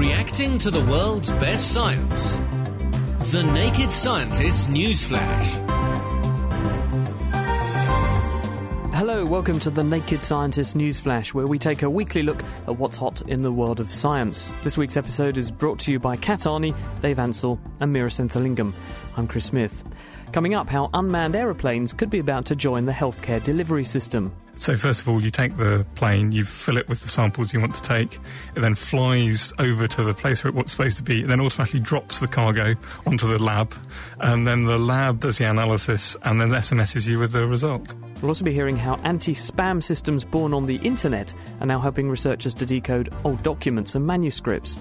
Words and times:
Reacting 0.00 0.56
to 0.60 0.70
the 0.70 0.82
world's 0.90 1.30
best 1.32 1.72
science. 1.72 2.38
The 3.32 3.42
Naked 3.42 3.90
Scientist 3.90 4.70
Newsflash. 4.70 5.44
Hello, 8.94 9.26
welcome 9.26 9.58
to 9.58 9.68
the 9.68 9.84
Naked 9.84 10.24
Scientist 10.24 10.74
Newsflash, 10.74 11.34
where 11.34 11.46
we 11.46 11.58
take 11.58 11.82
a 11.82 11.90
weekly 11.90 12.22
look 12.22 12.42
at 12.66 12.78
what's 12.78 12.96
hot 12.96 13.20
in 13.28 13.42
the 13.42 13.52
world 13.52 13.78
of 13.78 13.92
science. 13.92 14.54
This 14.64 14.78
week's 14.78 14.96
episode 14.96 15.36
is 15.36 15.50
brought 15.50 15.78
to 15.80 15.92
you 15.92 15.98
by 15.98 16.16
Kat 16.16 16.40
Arney, 16.40 16.74
Dave 17.02 17.18
Ansell, 17.18 17.60
and 17.80 17.94
Meera 17.94 18.08
Senthilingam. 18.08 18.72
I'm 19.18 19.28
Chris 19.28 19.44
Smith. 19.44 19.84
Coming 20.32 20.54
up, 20.54 20.68
how 20.68 20.90
unmanned 20.94 21.34
aeroplanes 21.34 21.92
could 21.92 22.08
be 22.08 22.20
about 22.20 22.46
to 22.46 22.54
join 22.54 22.86
the 22.86 22.92
healthcare 22.92 23.42
delivery 23.42 23.84
system. 23.84 24.32
So 24.54 24.76
first 24.76 25.00
of 25.00 25.08
all, 25.08 25.20
you 25.22 25.30
take 25.30 25.56
the 25.56 25.84
plane, 25.96 26.30
you 26.30 26.44
fill 26.44 26.76
it 26.76 26.88
with 26.88 27.00
the 27.00 27.08
samples 27.08 27.52
you 27.52 27.60
want 27.60 27.74
to 27.74 27.82
take. 27.82 28.20
It 28.54 28.60
then 28.60 28.74
flies 28.76 29.52
over 29.58 29.88
to 29.88 30.04
the 30.04 30.14
place 30.14 30.44
where 30.44 30.56
it's 30.56 30.70
supposed 30.70 30.98
to 30.98 31.02
be. 31.02 31.22
and 31.22 31.30
then 31.30 31.40
automatically 31.40 31.80
drops 31.80 32.20
the 32.20 32.28
cargo 32.28 32.76
onto 33.06 33.26
the 33.26 33.42
lab, 33.42 33.74
and 34.20 34.46
then 34.46 34.66
the 34.66 34.78
lab 34.78 35.20
does 35.20 35.38
the 35.38 35.46
analysis 35.46 36.16
and 36.22 36.40
then 36.40 36.50
SMSs 36.50 37.08
you 37.08 37.18
with 37.18 37.32
the 37.32 37.46
result. 37.46 37.96
We'll 38.20 38.28
also 38.28 38.44
be 38.44 38.52
hearing 38.52 38.76
how 38.76 38.96
anti-spam 39.04 39.82
systems 39.82 40.24
born 40.24 40.54
on 40.54 40.66
the 40.66 40.76
internet 40.76 41.34
are 41.60 41.66
now 41.66 41.80
helping 41.80 42.08
researchers 42.08 42.54
to 42.54 42.66
decode 42.66 43.12
old 43.24 43.42
documents 43.42 43.94
and 43.94 44.06
manuscripts. 44.06 44.76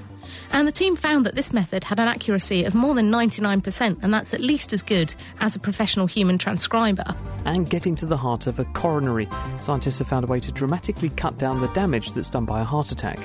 And 0.52 0.68
the 0.68 0.72
team 0.72 0.96
found 0.96 1.26
that 1.26 1.36
this 1.36 1.54
method 1.54 1.84
had 1.84 2.00
an 2.00 2.08
accuracy 2.08 2.64
of 2.64 2.76
more 2.76 2.94
than 2.96 3.12
99%, 3.12 4.04
and 4.04 4.14
that's 4.14 4.34
at 4.34 4.42
least 4.42 4.74
as 4.74 4.84
good 4.84 5.14
as 5.40 5.56
a 5.56 5.60
professional 5.60 6.08
human 6.08 6.38
transcriber. 6.38 7.16
And 7.46 7.70
getting 7.70 7.96
to 7.96 8.06
the 8.06 8.18
heart 8.18 8.48
of 8.48 8.60
a 8.60 8.66
coronary, 8.66 9.28
scientists 9.62 10.00
have 10.00 10.08
found 10.08 10.26
a 10.26 10.28
way 10.28 10.40
to 10.40 10.52
dramatically 10.52 11.10
cut 11.10 11.38
down 11.38 11.62
the 11.62 11.68
damage 11.70 12.14
that's 12.14 12.30
done 12.30 12.46
by 12.46 12.62
a 12.62 12.66
heart 12.66 12.92
attack. 12.92 13.20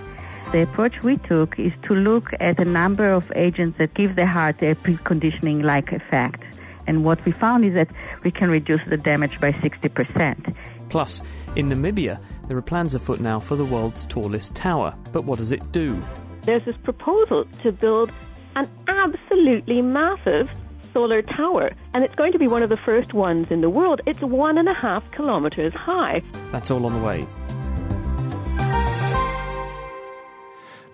The 0.52 0.62
approach 0.62 1.02
we 1.02 1.16
took 1.16 1.58
is 1.58 1.72
to 1.82 1.94
look 1.94 2.30
at 2.38 2.60
a 2.60 2.64
number 2.64 3.12
of 3.12 3.32
agents 3.34 3.78
that 3.78 3.94
give 3.94 4.14
the 4.14 4.26
heart 4.26 4.62
a 4.62 4.74
preconditioning 4.76 5.64
like 5.64 5.90
effect. 5.90 6.42
And 6.86 7.04
what 7.04 7.24
we 7.24 7.32
found 7.32 7.64
is 7.64 7.74
that 7.74 7.88
we 8.22 8.30
can 8.30 8.50
reduce 8.50 8.82
the 8.88 8.96
damage 8.96 9.40
by 9.40 9.52
60%. 9.52 10.54
Plus, 10.90 11.22
in 11.56 11.70
Namibia, 11.70 12.20
there 12.46 12.56
are 12.56 12.62
plans 12.62 12.94
afoot 12.94 13.20
now 13.20 13.40
for 13.40 13.56
the 13.56 13.64
world's 13.64 14.06
tallest 14.06 14.54
tower. 14.54 14.94
But 15.12 15.24
what 15.24 15.38
does 15.38 15.50
it 15.50 15.72
do? 15.72 16.00
There's 16.44 16.64
this 16.64 16.76
proposal 16.82 17.44
to 17.62 17.72
build 17.72 18.12
an 18.56 18.68
absolutely 18.86 19.82
massive 19.82 20.48
solar 20.92 21.22
tower, 21.22 21.72
and 21.92 22.04
it's 22.04 22.14
going 22.14 22.32
to 22.32 22.38
be 22.38 22.46
one 22.46 22.62
of 22.62 22.70
the 22.70 22.76
first 22.76 23.14
ones 23.14 23.48
in 23.50 23.60
the 23.60 23.70
world. 23.70 24.00
It's 24.06 24.20
one 24.20 24.58
and 24.58 24.68
a 24.68 24.74
half 24.74 25.02
kilometers 25.12 25.72
high. 25.74 26.22
That's 26.52 26.70
all 26.70 26.86
on 26.86 26.92
the 26.92 27.04
way. 27.04 27.26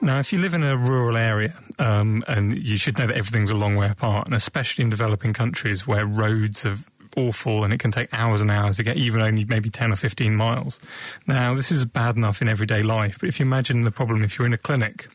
Now, 0.02 0.18
if 0.18 0.32
you 0.32 0.38
live 0.38 0.54
in 0.54 0.62
a 0.62 0.78
rural 0.78 1.18
area, 1.18 1.54
um, 1.78 2.24
and 2.26 2.56
you 2.56 2.78
should 2.78 2.96
know 2.96 3.06
that 3.06 3.16
everything's 3.16 3.50
a 3.50 3.54
long 3.54 3.76
way 3.76 3.90
apart, 3.90 4.26
and 4.26 4.34
especially 4.34 4.82
in 4.84 4.88
developing 4.88 5.34
countries 5.34 5.86
where 5.86 6.06
roads 6.06 6.64
are 6.64 6.78
awful 7.16 7.64
and 7.64 7.72
it 7.72 7.80
can 7.80 7.90
take 7.90 8.08
hours 8.12 8.40
and 8.40 8.50
hours 8.50 8.76
to 8.76 8.82
get 8.82 8.96
even 8.96 9.20
only 9.20 9.44
maybe 9.44 9.68
10 9.68 9.92
or 9.92 9.96
15 9.96 10.34
miles. 10.34 10.80
Now, 11.26 11.54
this 11.54 11.72
is 11.72 11.84
bad 11.84 12.16
enough 12.16 12.40
in 12.40 12.48
everyday 12.48 12.82
life, 12.82 13.18
but 13.18 13.28
if 13.28 13.40
you 13.40 13.46
imagine 13.46 13.82
the 13.82 13.90
problem 13.90 14.22
if 14.22 14.38
you're 14.38 14.46
in 14.46 14.52
a 14.52 14.58
clinic 14.58 15.08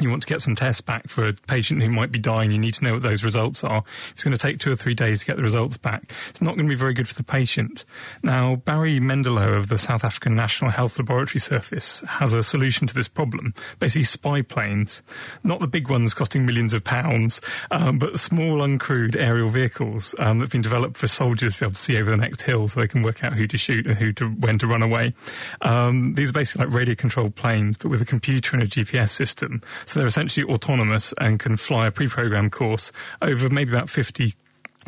you 0.00 0.10
want 0.10 0.22
to 0.22 0.28
get 0.28 0.40
some 0.40 0.56
tests 0.56 0.80
back 0.80 1.08
for 1.08 1.28
a 1.28 1.32
patient 1.32 1.82
who 1.82 1.88
might 1.88 2.10
be 2.10 2.18
dying, 2.18 2.50
you 2.50 2.58
need 2.58 2.74
to 2.74 2.84
know 2.84 2.94
what 2.94 3.02
those 3.02 3.22
results 3.22 3.62
are. 3.62 3.84
It's 4.12 4.24
going 4.24 4.36
to 4.36 4.40
take 4.40 4.58
two 4.58 4.72
or 4.72 4.76
three 4.76 4.94
days 4.94 5.20
to 5.20 5.26
get 5.26 5.36
the 5.36 5.42
results 5.42 5.76
back. 5.76 6.12
It's 6.28 6.42
not 6.42 6.56
going 6.56 6.66
to 6.66 6.72
be 6.72 6.78
very 6.78 6.94
good 6.94 7.08
for 7.08 7.14
the 7.14 7.22
patient. 7.22 7.84
Now, 8.22 8.56
Barry 8.56 8.98
Mendelow 8.98 9.56
of 9.56 9.68
the 9.68 9.78
South 9.78 10.04
African 10.04 10.34
National 10.34 10.72
Health 10.72 10.98
Laboratory 10.98 11.40
Service 11.40 12.00
has 12.00 12.32
a 12.32 12.42
solution 12.42 12.86
to 12.88 12.94
this 12.94 13.06
problem. 13.06 13.54
Basically, 13.78 14.04
spy 14.04 14.42
planes, 14.42 15.02
not 15.44 15.60
the 15.60 15.68
big 15.68 15.88
ones 15.88 16.12
costing 16.12 16.44
millions 16.44 16.74
of 16.74 16.82
pounds, 16.82 17.40
um, 17.70 17.98
but 17.98 18.18
small 18.18 18.58
uncrewed 18.58 19.14
aerial 19.14 19.50
vehicles 19.50 20.14
um, 20.18 20.38
that 20.38 20.46
have 20.46 20.52
been 20.52 20.62
developed 20.62 20.96
for 20.96 21.06
soldiers 21.06 21.54
to 21.54 21.60
be 21.60 21.66
able 21.66 21.74
to 21.74 21.80
see 21.80 21.96
over 21.98 22.10
the 22.10 22.16
next 22.16 22.42
hill 22.42 22.66
so 22.66 22.80
they 22.80 22.88
can 22.88 23.02
work 23.02 23.22
out 23.22 23.34
who 23.34 23.46
to 23.46 23.56
shoot 23.56 23.86
and 23.86 23.96
who 23.96 24.12
to, 24.12 24.28
when 24.28 24.58
to 24.58 24.66
run 24.66 24.82
away. 24.82 25.14
Um, 25.60 26.14
these 26.14 26.30
are 26.30 26.32
basically 26.32 26.66
like 26.66 26.74
radio 26.74 26.96
controlled 26.96 27.36
planes, 27.36 27.76
but 27.76 27.88
with 27.88 28.02
a 28.02 28.04
computer 28.04 28.56
and 28.56 28.62
a 28.62 28.66
GPS 28.66 29.10
system. 29.10 29.62
So 29.86 29.98
they're 29.98 30.06
essentially 30.06 30.44
autonomous 30.46 31.12
and 31.20 31.38
can 31.38 31.56
fly 31.56 31.86
a 31.86 31.90
pre-programmed 31.90 32.52
course 32.52 32.92
over 33.22 33.48
maybe 33.50 33.72
about 33.72 33.90
50 33.90 34.34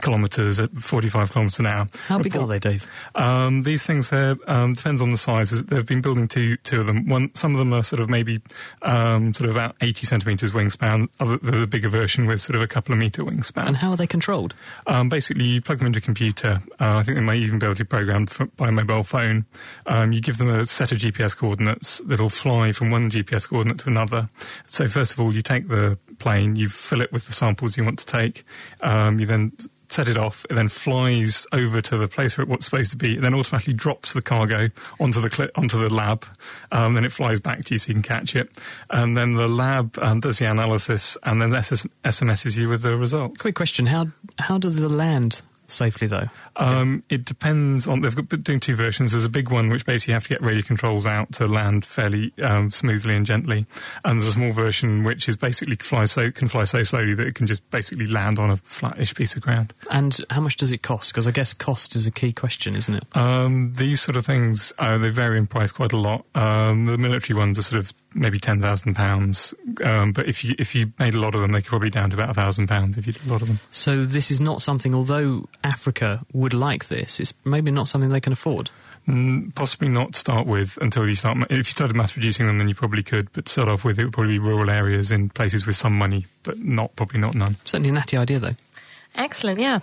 kilometres 0.00 0.60
at 0.60 0.72
45 0.72 1.32
kilometres 1.32 1.58
an 1.58 1.66
hour. 1.66 1.88
How 2.06 2.18
big 2.18 2.36
are 2.36 2.46
they, 2.46 2.58
Dave? 2.58 2.86
Um, 3.14 3.62
these 3.62 3.84
things 3.84 4.10
there 4.10 4.36
um, 4.46 4.74
depends 4.74 5.00
on 5.00 5.10
the 5.10 5.16
size. 5.16 5.64
They've 5.64 5.86
been 5.86 6.00
building 6.00 6.28
two 6.28 6.56
two 6.58 6.80
of 6.80 6.86
them. 6.86 7.08
One, 7.08 7.34
some 7.34 7.52
of 7.52 7.58
them 7.58 7.72
are 7.72 7.84
sort 7.84 8.00
of 8.00 8.08
maybe 8.08 8.40
um, 8.82 9.34
sort 9.34 9.48
of 9.48 9.56
about 9.56 9.76
80 9.80 10.06
centimetres 10.06 10.52
wingspan. 10.52 11.08
Other, 11.20 11.38
there's 11.38 11.62
a 11.62 11.66
bigger 11.66 11.88
version 11.88 12.26
with 12.26 12.40
sort 12.40 12.56
of 12.56 12.62
a 12.62 12.66
couple 12.66 12.92
of 12.92 12.98
metre 12.98 13.22
wingspan. 13.22 13.66
And 13.66 13.76
how 13.76 13.90
are 13.90 13.96
they 13.96 14.06
controlled? 14.06 14.54
Um, 14.86 15.08
basically, 15.08 15.44
you 15.44 15.60
plug 15.62 15.78
them 15.78 15.88
into 15.88 15.98
a 15.98 16.02
computer. 16.02 16.62
Uh, 16.80 16.96
I 16.96 17.02
think 17.02 17.16
they 17.16 17.22
might 17.22 17.38
even 17.38 17.58
be 17.58 17.66
able 17.66 17.76
to 17.76 17.84
be 17.84 17.88
programmed 17.88 18.32
by 18.56 18.68
a 18.68 18.72
mobile 18.72 19.04
phone. 19.04 19.46
Um, 19.86 20.12
you 20.12 20.20
give 20.20 20.38
them 20.38 20.48
a 20.48 20.66
set 20.66 20.92
of 20.92 20.98
GPS 20.98 21.36
coordinates 21.36 22.00
that'll 22.04 22.28
fly 22.28 22.72
from 22.72 22.90
one 22.90 23.10
GPS 23.10 23.48
coordinate 23.48 23.78
to 23.80 23.88
another. 23.88 24.28
So 24.66 24.88
first 24.88 25.12
of 25.12 25.20
all, 25.20 25.34
you 25.34 25.42
take 25.42 25.68
the 25.68 25.98
plane, 26.18 26.56
you 26.56 26.68
fill 26.68 27.00
it 27.00 27.12
with 27.12 27.26
the 27.26 27.32
samples 27.32 27.76
you 27.76 27.84
want 27.84 27.98
to 27.98 28.06
take. 28.06 28.44
Um, 28.80 29.18
you 29.20 29.26
then 29.26 29.52
set 29.96 30.08
it 30.08 30.18
off, 30.18 30.44
it 30.50 30.54
then 30.54 30.68
flies 30.68 31.46
over 31.52 31.80
to 31.80 31.96
the 31.96 32.06
place 32.06 32.36
where 32.36 32.42
it 32.42 32.50
was 32.50 32.66
supposed 32.66 32.90
to 32.90 32.98
be, 32.98 33.14
and 33.14 33.24
then 33.24 33.32
automatically 33.32 33.72
drops 33.72 34.12
the 34.12 34.20
cargo 34.20 34.68
onto 35.00 35.22
the 35.22 35.50
onto 35.54 35.80
the 35.80 35.92
lab, 35.92 36.26
um, 36.70 36.92
then 36.92 37.04
it 37.04 37.12
flies 37.12 37.40
back 37.40 37.64
to 37.64 37.74
you 37.74 37.78
so 37.78 37.88
you 37.88 37.94
can 37.94 38.02
catch 38.02 38.36
it, 38.36 38.50
and 38.90 39.16
then 39.16 39.34
the 39.34 39.48
lab 39.48 39.98
um, 39.98 40.20
does 40.20 40.38
the 40.38 40.44
analysis 40.44 41.16
and 41.22 41.40
then 41.40 41.54
SS- 41.54 41.86
SMSs 42.04 42.58
you 42.58 42.68
with 42.68 42.82
the 42.82 42.94
results. 42.94 43.40
Quick 43.40 43.54
question: 43.54 43.86
How 43.86 44.08
how 44.38 44.58
does 44.58 44.76
the 44.76 44.90
land 44.90 45.40
safely 45.66 46.06
though? 46.06 46.24
Um, 46.56 47.02
it 47.10 47.24
depends 47.24 47.86
on. 47.86 48.00
They've 48.00 48.14
got 48.14 48.42
doing 48.42 48.60
two 48.60 48.76
versions. 48.76 49.12
There's 49.12 49.24
a 49.24 49.30
big 49.30 49.50
one 49.50 49.68
which 49.68 49.84
basically 49.84 50.12
you 50.12 50.14
have 50.14 50.24
to 50.24 50.28
get 50.30 50.42
radio 50.42 50.62
controls 50.62 51.06
out 51.06 51.32
to 51.32 51.46
land 51.46 51.84
fairly 51.84 52.32
um, 52.42 52.70
smoothly 52.70 53.14
and 53.14 53.26
gently, 53.26 53.66
and 54.04 54.18
there's 54.18 54.28
a 54.28 54.32
small 54.32 54.52
version 54.52 55.04
which 55.04 55.28
is 55.28 55.36
basically 55.36 55.76
flies 55.76 56.12
so 56.12 56.30
can 56.30 56.48
fly 56.48 56.64
so 56.64 56.82
slowly 56.82 57.14
that 57.14 57.26
it 57.26 57.34
can 57.34 57.46
just 57.46 57.68
basically 57.70 58.06
land 58.06 58.38
on 58.38 58.50
a 58.50 58.56
flattish 58.56 59.14
piece 59.14 59.36
of 59.36 59.42
ground. 59.42 59.74
And 59.90 60.18
how 60.30 60.40
much 60.40 60.56
does 60.56 60.72
it 60.72 60.82
cost? 60.82 61.12
Because 61.12 61.28
I 61.28 61.30
guess 61.30 61.52
cost 61.52 61.94
is 61.94 62.06
a 62.06 62.10
key 62.10 62.32
question, 62.32 62.74
isn't 62.74 62.94
it? 62.94 63.04
Um, 63.16 63.74
these 63.74 64.00
sort 64.00 64.16
of 64.16 64.24
things 64.24 64.72
uh, 64.78 64.98
they 64.98 65.10
vary 65.10 65.38
in 65.38 65.46
price 65.46 65.72
quite 65.72 65.92
a 65.92 65.98
lot. 65.98 66.24
Um, 66.34 66.86
the 66.86 66.98
military 66.98 67.38
ones 67.38 67.58
are 67.58 67.62
sort 67.62 67.80
of 67.80 67.92
maybe 68.14 68.38
ten 68.38 68.60
thousand 68.60 68.90
um, 68.90 68.94
pounds. 68.94 69.54
But 69.76 70.26
if 70.26 70.44
you 70.44 70.54
if 70.58 70.74
you 70.74 70.92
made 70.98 71.14
a 71.14 71.20
lot 71.20 71.34
of 71.34 71.40
them, 71.40 71.52
they 71.52 71.60
could 71.60 71.68
probably 71.68 71.90
down 71.90 72.10
to 72.10 72.16
about 72.16 72.30
a 72.30 72.34
thousand 72.34 72.66
pounds 72.66 72.96
if 72.96 73.06
you 73.06 73.12
did 73.12 73.26
a 73.26 73.30
lot 73.30 73.42
of 73.42 73.48
them. 73.48 73.60
So 73.70 74.04
this 74.04 74.30
is 74.30 74.40
not 74.40 74.62
something. 74.62 74.94
Although 74.94 75.48
Africa 75.62 76.24
would 76.46 76.54
like 76.54 76.86
this, 76.86 77.18
it's 77.18 77.34
maybe 77.44 77.72
not 77.72 77.88
something 77.88 78.10
they 78.10 78.20
can 78.20 78.32
afford. 78.32 78.70
Mm, 79.08 79.52
possibly 79.56 79.88
not 79.88 80.14
start 80.14 80.46
with 80.46 80.78
until 80.80 81.08
you 81.08 81.16
start. 81.16 81.38
If 81.50 81.58
you 81.58 81.64
started 81.64 81.96
mass 81.96 82.12
producing 82.12 82.46
them, 82.46 82.58
then 82.58 82.68
you 82.68 82.74
probably 82.76 83.02
could. 83.02 83.32
But 83.32 83.48
start 83.48 83.68
off 83.68 83.84
with, 83.84 83.98
it 83.98 84.04
would 84.04 84.12
probably 84.12 84.34
be 84.34 84.38
rural 84.38 84.70
areas 84.70 85.10
in 85.10 85.28
places 85.28 85.66
with 85.66 85.74
some 85.74 85.96
money, 85.98 86.26
but 86.44 86.58
not 86.58 86.94
probably 86.94 87.18
not 87.18 87.34
none. 87.34 87.56
Certainly 87.64 87.90
a 87.90 87.92
natty 87.92 88.16
idea, 88.16 88.38
though. 88.38 88.56
Excellent, 89.16 89.58
yeah. 89.58 89.80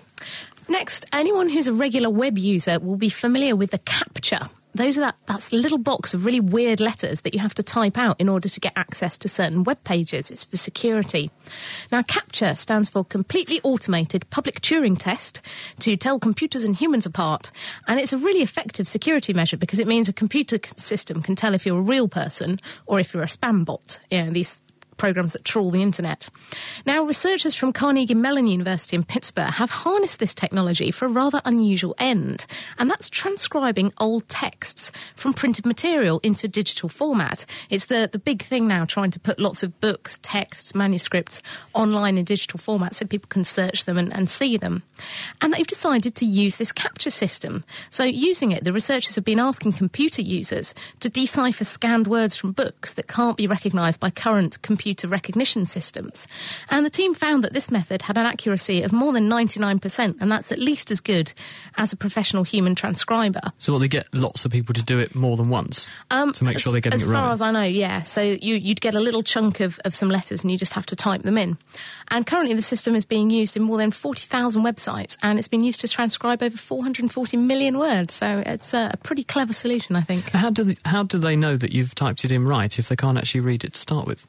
Next, 0.69 1.05
anyone 1.11 1.49
who's 1.49 1.67
a 1.67 1.73
regular 1.73 2.09
web 2.09 2.37
user 2.37 2.79
will 2.79 2.95
be 2.95 3.09
familiar 3.09 3.55
with 3.55 3.71
the 3.71 3.79
CAPTCHA 3.79 4.49
those 4.73 4.97
are 4.97 5.01
that 5.01 5.15
that's 5.25 5.51
little 5.51 5.77
box 5.77 6.13
of 6.13 6.25
really 6.25 6.39
weird 6.39 6.79
letters 6.79 7.21
that 7.21 7.33
you 7.33 7.39
have 7.39 7.53
to 7.55 7.63
type 7.63 7.97
out 7.97 8.19
in 8.19 8.27
order 8.27 8.49
to 8.49 8.59
get 8.59 8.73
access 8.75 9.17
to 9.19 9.29
certain 9.29 9.63
web 9.63 9.83
pages. 9.83 10.31
It's 10.31 10.45
for 10.45 10.57
security. 10.57 11.31
Now, 11.91 12.01
CAPTCHA 12.01 12.57
stands 12.57 12.89
for 12.89 13.05
Completely 13.05 13.61
Automated 13.63 14.29
Public 14.29 14.61
Turing 14.61 14.97
Test 14.97 15.41
to 15.79 15.95
tell 15.95 16.19
computers 16.19 16.63
and 16.63 16.75
humans 16.75 17.05
apart, 17.05 17.51
and 17.87 17.99
it's 17.99 18.13
a 18.13 18.17
really 18.17 18.41
effective 18.41 18.87
security 18.87 19.33
measure 19.33 19.57
because 19.57 19.79
it 19.79 19.87
means 19.87 20.09
a 20.09 20.13
computer 20.13 20.59
system 20.75 21.21
can 21.21 21.35
tell 21.35 21.53
if 21.53 21.65
you're 21.65 21.79
a 21.79 21.81
real 21.81 22.07
person 22.07 22.59
or 22.85 22.99
if 22.99 23.13
you're 23.13 23.23
a 23.23 23.27
spam 23.27 23.65
bot. 23.65 23.99
Yeah, 24.09 24.29
these 24.29 24.61
programs 24.97 25.33
that 25.33 25.45
trawl 25.45 25.71
the 25.71 25.81
internet. 25.81 26.29
Now, 26.85 27.03
researchers 27.03 27.55
from 27.55 27.73
Carnegie 27.73 28.13
Mellon 28.13 28.47
University 28.47 28.95
in 28.95 29.03
Pittsburgh 29.03 29.53
have 29.53 29.69
harnessed 29.69 30.19
this 30.19 30.33
technology 30.33 30.91
for 30.91 31.05
a 31.05 31.09
rather 31.09 31.41
unusual 31.45 31.95
end, 31.97 32.45
and 32.77 32.89
that's 32.89 33.09
transcribing 33.09 33.91
old 33.97 34.27
texts 34.27 34.91
from 35.15 35.33
printed 35.33 35.65
material 35.65 36.19
into 36.23 36.47
digital 36.47 36.89
format. 36.89 37.45
It's 37.69 37.85
the, 37.85 38.09
the 38.11 38.19
big 38.19 38.43
thing 38.43 38.67
now, 38.67 38.85
trying 38.85 39.11
to 39.11 39.19
put 39.19 39.39
lots 39.39 39.63
of 39.63 39.79
books, 39.81 40.19
texts, 40.21 40.75
manuscripts 40.75 41.41
online 41.73 42.17
in 42.17 42.25
digital 42.25 42.59
format 42.59 42.95
so 42.95 43.05
people 43.05 43.29
can 43.29 43.43
search 43.43 43.85
them 43.85 43.97
and, 43.97 44.13
and 44.13 44.29
see 44.29 44.57
them. 44.57 44.83
And 45.41 45.53
they've 45.53 45.67
decided 45.67 46.15
to 46.15 46.25
use 46.25 46.55
this 46.57 46.71
CAPTCHA 46.71 47.11
system. 47.11 47.63
So, 47.89 48.03
using 48.03 48.51
it, 48.51 48.63
the 48.63 48.73
researchers 48.73 49.15
have 49.15 49.25
been 49.25 49.39
asking 49.39 49.73
computer 49.73 50.21
users 50.21 50.73
to 50.99 51.09
decipher 51.09 51.63
scanned 51.63 52.07
words 52.07 52.35
from 52.35 52.51
books 52.51 52.93
that 52.93 53.07
can't 53.07 53.37
be 53.37 53.47
recognised 53.47 53.99
by 53.99 54.09
current 54.09 54.61
computer 54.61 54.92
computer 54.93 55.07
recognition 55.07 55.65
systems. 55.65 56.27
And 56.69 56.85
the 56.85 56.89
team 56.89 57.15
found 57.15 57.43
that 57.43 57.53
this 57.53 57.71
method 57.71 58.03
had 58.03 58.15
an 58.17 58.25
accuracy 58.25 58.83
of 58.83 58.91
more 58.91 59.11
than 59.11 59.27
99%, 59.27 60.21
and 60.21 60.31
that's 60.31 60.51
at 60.51 60.59
least 60.59 60.91
as 60.91 61.01
good 61.01 61.33
as 61.77 61.91
a 61.93 61.95
professional 61.95 62.43
human 62.43 62.75
transcriber. 62.75 63.41
So, 63.57 63.73
what, 63.73 63.79
they 63.79 63.87
get 63.87 64.05
lots 64.13 64.45
of 64.45 64.51
people 64.51 64.73
to 64.75 64.83
do 64.83 64.99
it 64.99 65.15
more 65.15 65.35
than 65.35 65.49
once 65.49 65.89
to 66.11 66.43
make 66.43 66.59
sure 66.59 66.71
they're 66.71 66.81
getting 66.81 66.99
Um, 66.99 67.03
as 67.03 67.09
it 67.09 67.11
right. 67.11 67.19
far 67.21 67.31
as 67.31 67.41
I 67.41 67.49
know, 67.51 67.63
yeah. 67.63 68.03
So 68.03 68.21
you, 68.21 68.55
you'd 68.55 68.81
get 68.81 68.93
a 68.93 68.99
little 68.99 69.23
chunk 69.23 69.61
of, 69.61 69.79
of 69.83 69.95
some 69.95 70.09
letters 70.09 70.43
and 70.43 70.51
you 70.51 70.57
just 70.59 70.73
have 70.73 70.85
to 70.87 70.95
type 70.95 71.23
them 71.23 71.37
in. 71.37 71.57
And 72.09 72.27
currently 72.27 72.55
the 72.55 72.61
system 72.61 72.95
is 72.95 73.03
being 73.03 73.31
used 73.31 73.57
in 73.57 73.63
more 73.63 73.77
than 73.77 73.89
40,000 73.91 74.61
websites 74.61 75.17
and 75.23 75.39
it's 75.39 75.47
been 75.47 75.63
used 75.63 75.79
to 75.81 75.87
transcribe 75.87 76.43
over 76.43 76.55
440 76.55 77.37
million 77.37 77.79
words. 77.79 78.13
So 78.13 78.43
it's 78.45 78.73
a, 78.73 78.91
a 78.93 78.97
pretty 78.97 79.23
clever 79.23 79.53
solution, 79.53 79.95
I 79.95 80.01
think. 80.01 80.29
how 80.31 80.51
do 80.51 80.63
they, 80.63 80.77
how 80.85 81.03
do 81.03 81.17
they 81.17 81.35
know 81.35 81.57
that 81.57 81.73
you've 81.73 81.95
typed 81.95 82.23
it 82.25 82.31
in 82.31 82.43
right 82.43 82.77
if 82.77 82.89
they 82.89 82.95
can't 82.95 83.17
actually 83.17 83.41
read 83.41 83.63
it 83.63 83.73
to 83.73 83.79
start 83.79 84.05
with? 84.05 84.27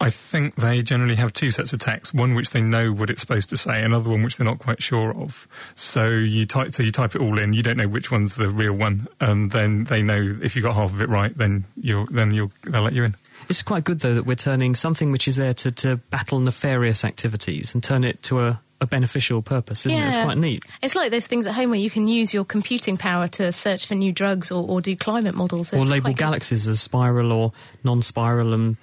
I 0.00 0.10
think 0.10 0.56
they 0.56 0.82
generally 0.82 1.16
have 1.16 1.32
two 1.32 1.50
sets 1.50 1.72
of 1.72 1.78
text: 1.78 2.14
one 2.14 2.34
which 2.34 2.50
they 2.50 2.60
know 2.60 2.92
what 2.92 3.10
it's 3.10 3.20
supposed 3.20 3.48
to 3.50 3.56
say, 3.56 3.82
another 3.82 4.10
one 4.10 4.22
which 4.22 4.36
they're 4.36 4.44
not 4.44 4.58
quite 4.58 4.82
sure 4.82 5.14
of. 5.14 5.46
So 5.74 6.08
you 6.08 6.46
type, 6.46 6.74
so 6.74 6.82
you 6.82 6.92
type 6.92 7.14
it 7.14 7.20
all 7.20 7.38
in. 7.38 7.52
You 7.52 7.62
don't 7.62 7.76
know 7.76 7.88
which 7.88 8.10
one's 8.10 8.36
the 8.36 8.50
real 8.50 8.74
one, 8.74 9.06
and 9.20 9.50
then 9.50 9.84
they 9.84 10.02
know 10.02 10.38
if 10.42 10.56
you 10.56 10.62
got 10.62 10.74
half 10.74 10.92
of 10.92 11.00
it 11.00 11.08
right, 11.08 11.36
then 11.36 11.64
you'll 11.76 12.06
then 12.06 12.32
you'll 12.32 12.52
they'll 12.64 12.82
let 12.82 12.92
you 12.92 13.04
in. 13.04 13.16
It's 13.48 13.62
quite 13.62 13.84
good, 13.84 14.00
though, 14.00 14.14
that 14.14 14.26
we're 14.26 14.36
turning 14.36 14.74
something 14.74 15.12
which 15.12 15.28
is 15.28 15.36
there 15.36 15.54
to, 15.54 15.70
to 15.70 15.96
battle 15.96 16.40
nefarious 16.40 17.04
activities 17.04 17.74
and 17.74 17.82
turn 17.82 18.04
it 18.04 18.22
to 18.24 18.40
a, 18.40 18.60
a 18.84 18.86
beneficial 18.86 19.42
purpose, 19.42 19.86
isn't 19.86 19.98
it? 19.98 20.06
It's 20.06 20.16
quite 20.16 20.38
neat. 20.38 20.64
It's 20.82 20.94
like 20.94 21.10
those 21.10 21.26
things 21.26 21.46
at 21.46 21.54
home 21.54 21.70
where 21.70 21.80
you 21.80 21.90
can 21.90 22.06
use 22.06 22.32
your 22.32 22.44
computing 22.44 22.96
power 22.96 23.26
to 23.28 23.50
search 23.50 23.86
for 23.86 23.94
new 23.94 24.12
drugs 24.12 24.52
or, 24.52 24.66
or 24.68 24.80
do 24.80 24.94
climate 24.96 25.34
models. 25.34 25.72
or 25.72 25.84
label 25.84 26.12
galaxies 26.12 26.68
as 26.68 26.80
spiral 26.80 27.32
or 27.32 27.52
non-spiral 27.82 28.54
and 28.54 28.76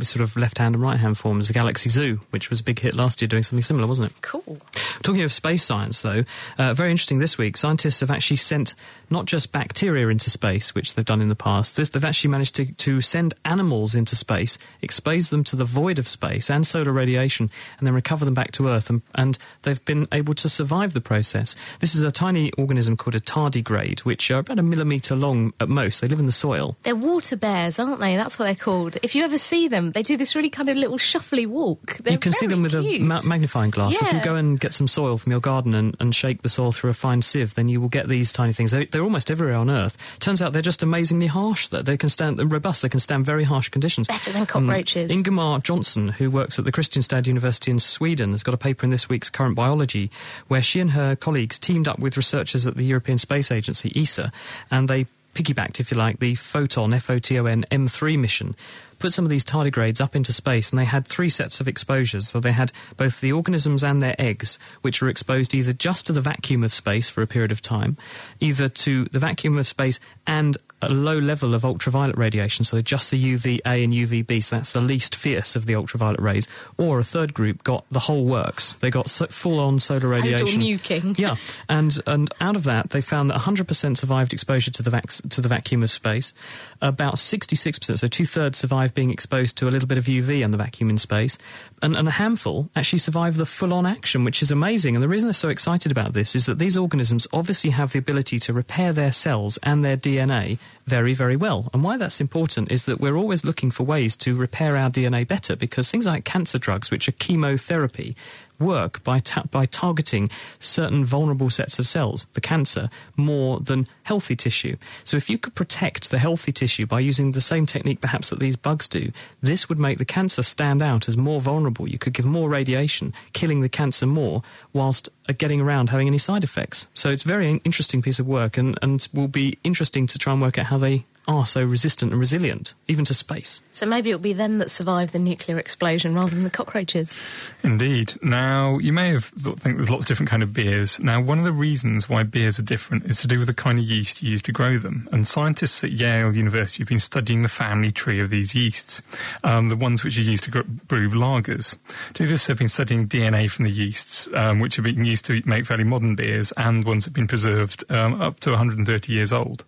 sort 0.00 0.22
of 0.22 0.36
left-hand 0.36 0.74
and 0.74 0.82
right-hand 0.82 1.18
forms. 1.18 1.48
The 1.48 1.54
Galaxy 1.54 1.90
Zoo, 1.90 2.20
which 2.30 2.50
was 2.50 2.60
a 2.60 2.64
big 2.64 2.78
hit 2.78 2.94
last 2.94 3.20
year, 3.20 3.28
doing 3.28 3.42
something 3.42 3.62
similar, 3.62 3.86
wasn't 3.86 4.10
it? 4.10 4.22
Cool. 4.22 4.58
Talking 5.02 5.22
of 5.22 5.32
space 5.32 5.62
science, 5.62 6.02
though, 6.02 6.24
uh, 6.58 6.74
very 6.74 6.90
interesting 6.90 7.18
this 7.18 7.38
week. 7.38 7.56
Scientists 7.56 8.00
have 8.00 8.10
actually 8.10 8.38
sent 8.38 8.74
not 9.10 9.26
just 9.26 9.52
bacteria 9.52 10.08
into 10.08 10.30
space, 10.30 10.74
which 10.74 10.94
they've 10.94 11.04
done 11.04 11.20
in 11.20 11.28
the 11.28 11.36
past. 11.36 11.76
This, 11.76 11.90
they've 11.90 12.04
actually 12.04 12.30
managed 12.30 12.54
to, 12.56 12.72
to 12.72 13.00
send 13.00 13.34
animals 13.44 13.94
into 13.94 14.16
space, 14.16 14.58
expose 14.80 15.30
them 15.30 15.44
to 15.44 15.56
the 15.56 15.64
void 15.64 15.98
of 15.98 16.08
space 16.08 16.50
and 16.50 16.66
solar 16.66 16.92
radiation, 16.92 17.50
and 17.78 17.86
then 17.86 17.94
recover 17.94 18.24
them 18.24 18.34
back 18.34 18.52
to 18.52 18.68
Earth. 18.68 18.88
And, 18.90 19.02
and 19.14 19.31
they've 19.62 19.84
been 19.84 20.08
able 20.12 20.34
to 20.34 20.48
survive 20.48 20.92
the 20.92 21.00
process. 21.00 21.56
This 21.80 21.94
is 21.94 22.02
a 22.02 22.10
tiny 22.10 22.52
organism 22.52 22.96
called 22.96 23.14
a 23.14 23.20
tardigrade, 23.20 24.00
which 24.00 24.30
are 24.30 24.38
about 24.38 24.58
a 24.58 24.62
millimetre 24.62 25.16
long 25.16 25.52
at 25.60 25.68
most. 25.68 26.00
They 26.00 26.08
live 26.08 26.20
in 26.20 26.26
the 26.26 26.32
soil. 26.32 26.76
They're 26.82 26.96
water 26.96 27.36
bears, 27.36 27.78
aren't 27.78 28.00
they? 28.00 28.16
That's 28.16 28.38
what 28.38 28.46
they're 28.46 28.54
called. 28.54 28.96
If 29.02 29.14
you 29.14 29.24
ever 29.24 29.38
see 29.38 29.68
them, 29.68 29.92
they 29.92 30.02
do 30.02 30.16
this 30.16 30.34
really 30.34 30.50
kind 30.50 30.68
of 30.68 30.76
little 30.76 30.98
shuffly 30.98 31.46
walk. 31.46 31.96
They're 31.98 32.14
you 32.14 32.18
can 32.18 32.32
see 32.32 32.46
them 32.46 32.62
with 32.62 32.72
cute. 32.72 33.00
a 33.00 33.04
ma- 33.04 33.20
magnifying 33.24 33.70
glass. 33.70 34.00
If 34.00 34.12
you 34.12 34.20
go 34.22 34.36
and 34.36 34.58
get 34.58 34.74
some 34.74 34.88
soil 34.88 35.18
from 35.18 35.32
your 35.32 35.40
garden 35.40 35.74
and, 35.74 35.96
and 36.00 36.14
shake 36.14 36.42
the 36.42 36.48
soil 36.48 36.72
through 36.72 36.90
a 36.90 36.94
fine 36.94 37.22
sieve, 37.22 37.54
then 37.54 37.68
you 37.68 37.80
will 37.80 37.88
get 37.88 38.08
these 38.08 38.32
tiny 38.32 38.52
things. 38.52 38.70
They, 38.70 38.86
they're 38.86 39.02
almost 39.02 39.30
everywhere 39.30 39.56
on 39.56 39.70
Earth. 39.70 39.96
Turns 40.20 40.42
out 40.42 40.52
they're 40.52 40.62
just 40.62 40.82
amazingly 40.82 41.26
harsh. 41.26 41.68
That 41.68 41.86
they 41.86 41.96
can 41.96 42.08
stand 42.08 42.38
they're 42.38 42.46
robust. 42.46 42.82
They 42.82 42.88
can 42.88 43.00
stand 43.00 43.24
very 43.24 43.44
harsh 43.44 43.68
conditions. 43.68 44.08
Better 44.08 44.32
than 44.32 44.46
cockroaches. 44.46 45.10
Mm. 45.10 45.14
Ingemar 45.14 45.60
Jönsson, 45.60 46.12
who 46.12 46.30
works 46.30 46.58
at 46.58 46.64
the 46.64 46.72
Kristianstad 46.72 47.26
University 47.26 47.70
in 47.70 47.78
Sweden, 47.78 48.32
has 48.32 48.42
got 48.42 48.54
a 48.54 48.58
paper 48.58 48.84
in 48.84 48.90
this 48.90 49.08
week's 49.12 49.30
Current 49.30 49.54
Biology 49.54 50.10
where 50.48 50.62
she 50.62 50.80
and 50.80 50.92
her 50.92 51.14
colleagues 51.14 51.58
teamed 51.58 51.86
up 51.86 51.98
with 51.98 52.16
researchers 52.16 52.66
at 52.66 52.76
the 52.76 52.84
European 52.84 53.18
Space 53.18 53.52
Agency, 53.52 53.92
ESA, 53.94 54.32
and 54.70 54.88
they 54.88 55.06
piggybacked, 55.34 55.80
if 55.80 55.90
you 55.90 55.96
like, 55.96 56.18
the 56.18 56.34
Photon, 56.34 56.92
F-O-T-O-N, 56.94 57.64
M3 57.70 58.18
mission, 58.18 58.56
put 59.02 59.12
some 59.12 59.24
of 59.24 59.30
these 59.30 59.44
tardigrades 59.44 60.00
up 60.00 60.14
into 60.14 60.32
space, 60.32 60.70
and 60.70 60.78
they 60.78 60.84
had 60.84 61.06
three 61.06 61.28
sets 61.28 61.60
of 61.60 61.66
exposures. 61.66 62.28
So 62.28 62.38
they 62.38 62.52
had 62.52 62.72
both 62.96 63.20
the 63.20 63.32
organisms 63.32 63.82
and 63.82 64.00
their 64.00 64.14
eggs, 64.18 64.58
which 64.82 65.02
were 65.02 65.08
exposed 65.08 65.54
either 65.54 65.72
just 65.72 66.06
to 66.06 66.12
the 66.12 66.20
vacuum 66.20 66.62
of 66.62 66.72
space 66.72 67.10
for 67.10 67.20
a 67.20 67.26
period 67.26 67.50
of 67.50 67.60
time, 67.60 67.96
either 68.38 68.68
to 68.68 69.06
the 69.06 69.18
vacuum 69.18 69.58
of 69.58 69.66
space 69.66 69.98
and 70.26 70.56
a 70.82 70.88
low 70.88 71.18
level 71.18 71.54
of 71.54 71.64
ultraviolet 71.64 72.16
radiation, 72.18 72.64
so 72.64 72.80
just 72.80 73.10
the 73.10 73.16
UVA 73.16 73.60
and 73.64 73.92
UVB, 73.92 74.42
so 74.42 74.56
that's 74.56 74.72
the 74.72 74.80
least 74.80 75.14
fierce 75.14 75.54
of 75.54 75.66
the 75.66 75.76
ultraviolet 75.76 76.20
rays, 76.20 76.48
or 76.76 76.98
a 76.98 77.04
third 77.04 77.32
group 77.32 77.62
got 77.62 77.84
the 77.90 78.00
whole 78.00 78.24
works. 78.24 78.74
They 78.74 78.90
got 78.90 79.08
so, 79.08 79.26
full-on 79.26 79.78
solar 79.78 80.08
radiation. 80.08 80.46
Total 80.46 80.60
nuking. 80.60 81.18
Yeah, 81.22 81.36
and 81.68 81.96
and 82.06 82.32
out 82.40 82.56
of 82.56 82.64
that, 82.64 82.90
they 82.90 83.00
found 83.00 83.30
that 83.30 83.38
100% 83.38 83.96
survived 83.96 84.32
exposure 84.32 84.72
to 84.72 84.82
the 84.82 84.90
vac- 84.90 85.30
to 85.30 85.40
the 85.40 85.48
vacuum 85.48 85.84
of 85.84 85.90
space. 85.90 86.34
About 86.80 87.14
66%, 87.14 87.98
so 87.98 88.08
two 88.08 88.24
thirds, 88.24 88.58
survived 88.58 88.91
being 88.94 89.10
exposed 89.10 89.58
to 89.58 89.68
a 89.68 89.70
little 89.70 89.88
bit 89.88 89.98
of 89.98 90.04
UV 90.04 90.44
and 90.44 90.52
the 90.52 90.58
vacuum 90.58 90.90
in 90.90 90.98
space, 90.98 91.38
and, 91.82 91.96
and 91.96 92.08
a 92.08 92.12
handful 92.12 92.70
actually 92.76 92.98
survive 92.98 93.36
the 93.36 93.46
full-on 93.46 93.86
action, 93.86 94.24
which 94.24 94.42
is 94.42 94.50
amazing. 94.50 94.94
And 94.94 95.02
the 95.02 95.08
reason 95.08 95.28
they're 95.28 95.34
so 95.34 95.48
excited 95.48 95.92
about 95.92 96.12
this 96.12 96.34
is 96.34 96.46
that 96.46 96.58
these 96.58 96.76
organisms 96.76 97.26
obviously 97.32 97.70
have 97.70 97.92
the 97.92 97.98
ability 97.98 98.38
to 98.40 98.52
repair 98.52 98.92
their 98.92 99.12
cells 99.12 99.58
and 99.62 99.84
their 99.84 99.96
DNA 99.96 100.58
very, 100.86 101.14
very 101.14 101.36
well. 101.36 101.68
And 101.72 101.84
why 101.84 101.96
that's 101.96 102.20
important 102.20 102.72
is 102.72 102.86
that 102.86 103.00
we're 103.00 103.16
always 103.16 103.44
looking 103.44 103.70
for 103.70 103.84
ways 103.84 104.16
to 104.18 104.34
repair 104.34 104.76
our 104.76 104.90
DNA 104.90 105.26
better 105.26 105.56
because 105.56 105.90
things 105.90 106.06
like 106.06 106.24
cancer 106.24 106.58
drugs, 106.58 106.90
which 106.90 107.08
are 107.08 107.12
chemotherapy, 107.12 108.16
work 108.62 109.02
by 109.04 109.18
ta- 109.18 109.44
by 109.50 109.66
targeting 109.66 110.30
certain 110.58 111.04
vulnerable 111.04 111.50
sets 111.50 111.78
of 111.78 111.86
cells, 111.86 112.26
the 112.34 112.40
cancer, 112.40 112.88
more 113.16 113.60
than 113.60 113.86
healthy 114.04 114.36
tissue. 114.36 114.76
So 115.04 115.16
if 115.16 115.28
you 115.28 115.38
could 115.38 115.54
protect 115.54 116.10
the 116.10 116.18
healthy 116.18 116.52
tissue 116.52 116.86
by 116.86 117.00
using 117.00 117.32
the 117.32 117.40
same 117.40 117.66
technique 117.66 118.00
perhaps 118.00 118.30
that 118.30 118.38
these 118.38 118.56
bugs 118.56 118.88
do, 118.88 119.12
this 119.40 119.68
would 119.68 119.78
make 119.78 119.98
the 119.98 120.04
cancer 120.04 120.42
stand 120.42 120.82
out 120.82 121.08
as 121.08 121.16
more 121.16 121.40
vulnerable. 121.40 121.88
You 121.88 121.98
could 121.98 122.14
give 122.14 122.26
more 122.26 122.48
radiation, 122.48 123.12
killing 123.32 123.60
the 123.60 123.68
cancer 123.68 124.06
more, 124.06 124.42
whilst 124.72 125.08
uh, 125.28 125.32
getting 125.36 125.60
around 125.60 125.90
having 125.90 126.06
any 126.06 126.18
side 126.18 126.44
effects. 126.44 126.88
So 126.94 127.10
it's 127.10 127.24
a 127.24 127.28
very 127.28 127.60
interesting 127.64 128.02
piece 128.02 128.18
of 128.18 128.26
work 128.26 128.56
and, 128.56 128.78
and 128.82 129.06
will 129.12 129.28
be 129.28 129.58
interesting 129.64 130.06
to 130.08 130.18
try 130.18 130.32
and 130.32 130.42
work 130.42 130.58
out 130.58 130.66
how 130.66 130.78
they 130.78 131.04
are 131.28 131.46
so 131.46 131.62
resistant 131.62 132.12
and 132.12 132.20
resilient, 132.20 132.74
even 132.88 133.04
to 133.04 133.14
space. 133.14 133.60
So 133.72 133.86
maybe 133.86 134.10
it'll 134.10 134.20
be 134.20 134.32
them 134.32 134.58
that 134.58 134.70
survive 134.70 135.12
the 135.12 135.18
nuclear 135.18 135.58
explosion 135.58 136.14
rather 136.14 136.34
than 136.34 136.44
the 136.44 136.50
cockroaches. 136.50 137.22
Indeed. 137.62 138.14
Now, 138.22 138.78
you 138.78 138.92
may 138.92 139.10
have 139.10 139.26
thought, 139.26 139.60
think 139.60 139.76
there's 139.76 139.90
lots 139.90 140.02
of 140.02 140.08
different 140.08 140.30
kind 140.30 140.42
of 140.42 140.52
beers. 140.52 140.98
Now, 141.00 141.20
one 141.20 141.38
of 141.38 141.44
the 141.44 141.52
reasons 141.52 142.08
why 142.08 142.24
beers 142.24 142.58
are 142.58 142.64
different 142.64 143.04
is 143.04 143.20
to 143.20 143.26
do 143.26 143.38
with 143.38 143.46
the 143.46 143.54
kind 143.54 143.78
of 143.78 143.84
yeast 143.84 144.22
you 144.22 144.30
use 144.30 144.42
to 144.42 144.52
grow 144.52 144.78
them. 144.78 145.08
And 145.12 145.26
scientists 145.26 145.84
at 145.84 145.92
Yale 145.92 146.34
University 146.34 146.82
have 146.82 146.88
been 146.88 146.98
studying 146.98 147.42
the 147.42 147.48
family 147.48 147.92
tree 147.92 148.20
of 148.20 148.30
these 148.30 148.54
yeasts, 148.54 149.02
um, 149.44 149.68
the 149.68 149.76
ones 149.76 150.02
which 150.02 150.18
are 150.18 150.22
used 150.22 150.44
to 150.44 150.50
gr- 150.50 150.62
brew 150.62 151.08
lagers. 151.08 151.76
To 152.14 152.24
do 152.24 152.28
this, 152.28 152.46
they've 152.46 152.58
been 152.58 152.68
studying 152.68 153.06
DNA 153.06 153.50
from 153.50 153.64
the 153.64 153.70
yeasts, 153.70 154.28
um, 154.34 154.58
which 154.58 154.76
have 154.76 154.84
been 154.84 155.04
used 155.04 155.24
to 155.26 155.40
make 155.44 155.66
fairly 155.66 155.84
modern 155.84 156.16
beers, 156.16 156.52
and 156.56 156.84
ones 156.84 157.04
that 157.04 157.10
have 157.10 157.14
been 157.14 157.28
preserved 157.28 157.84
um, 157.90 158.20
up 158.20 158.40
to 158.40 158.50
130 158.50 159.12
years 159.12 159.32
old. 159.32 159.64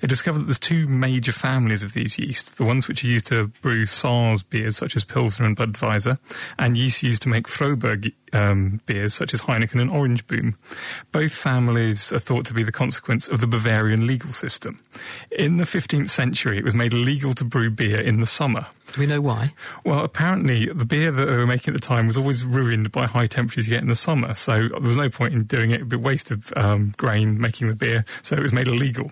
They 0.00 0.08
discovered 0.08 0.40
that 0.40 0.44
there's 0.44 0.58
two 0.58 0.86
major 0.92 1.32
families 1.32 1.82
of 1.82 1.92
these 1.92 2.18
yeasts, 2.18 2.52
the 2.52 2.64
ones 2.64 2.88
which 2.88 3.02
are 3.04 3.08
used 3.08 3.26
to 3.26 3.48
brew 3.62 3.84
Saaz 3.84 4.48
beers 4.48 4.76
such 4.76 4.96
as 4.96 5.04
Pilsner 5.04 5.46
and 5.46 5.56
Budweiser, 5.56 6.18
and 6.58 6.76
yeast 6.76 7.02
used 7.02 7.22
to 7.22 7.28
make 7.28 7.46
Frohberg 7.46 8.12
um, 8.32 8.80
beers 8.86 9.14
such 9.14 9.34
as 9.34 9.42
Heineken 9.42 9.80
and 9.80 9.90
Oranjeboom. 9.90 10.54
Both 11.10 11.32
families 11.32 12.12
are 12.12 12.18
thought 12.18 12.46
to 12.46 12.54
be 12.54 12.62
the 12.62 12.72
consequence 12.72 13.28
of 13.28 13.40
the 13.40 13.46
Bavarian 13.46 14.06
legal 14.06 14.32
system. 14.32 14.80
In 15.30 15.56
the 15.56 15.64
15th 15.64 16.10
century, 16.10 16.58
it 16.58 16.64
was 16.64 16.74
made 16.74 16.92
illegal 16.92 17.34
to 17.34 17.44
brew 17.44 17.70
beer 17.70 18.00
in 18.00 18.20
the 18.20 18.26
summer. 18.26 18.66
Do 18.92 19.00
we 19.00 19.06
know 19.06 19.20
why? 19.20 19.54
Well, 19.84 20.04
apparently 20.04 20.66
the 20.66 20.84
beer 20.84 21.10
that 21.10 21.24
they 21.24 21.36
were 21.36 21.46
making 21.46 21.74
at 21.74 21.80
the 21.80 21.86
time 21.86 22.06
was 22.06 22.18
always 22.18 22.44
ruined 22.44 22.92
by 22.92 23.06
high 23.06 23.26
temperatures 23.26 23.66
you 23.66 23.74
get 23.74 23.82
in 23.82 23.88
the 23.88 23.94
summer, 23.94 24.34
so 24.34 24.68
there 24.68 24.80
was 24.80 24.96
no 24.96 25.08
point 25.08 25.34
in 25.34 25.44
doing 25.44 25.70
it. 25.70 25.76
It'd 25.76 25.88
be 25.88 25.96
a 25.96 25.98
waste 25.98 26.30
of 26.30 26.52
um, 26.56 26.92
grain 26.96 27.40
making 27.40 27.68
the 27.68 27.74
beer, 27.74 28.04
so 28.22 28.36
it 28.36 28.42
was 28.42 28.52
made 28.52 28.68
illegal. 28.68 29.10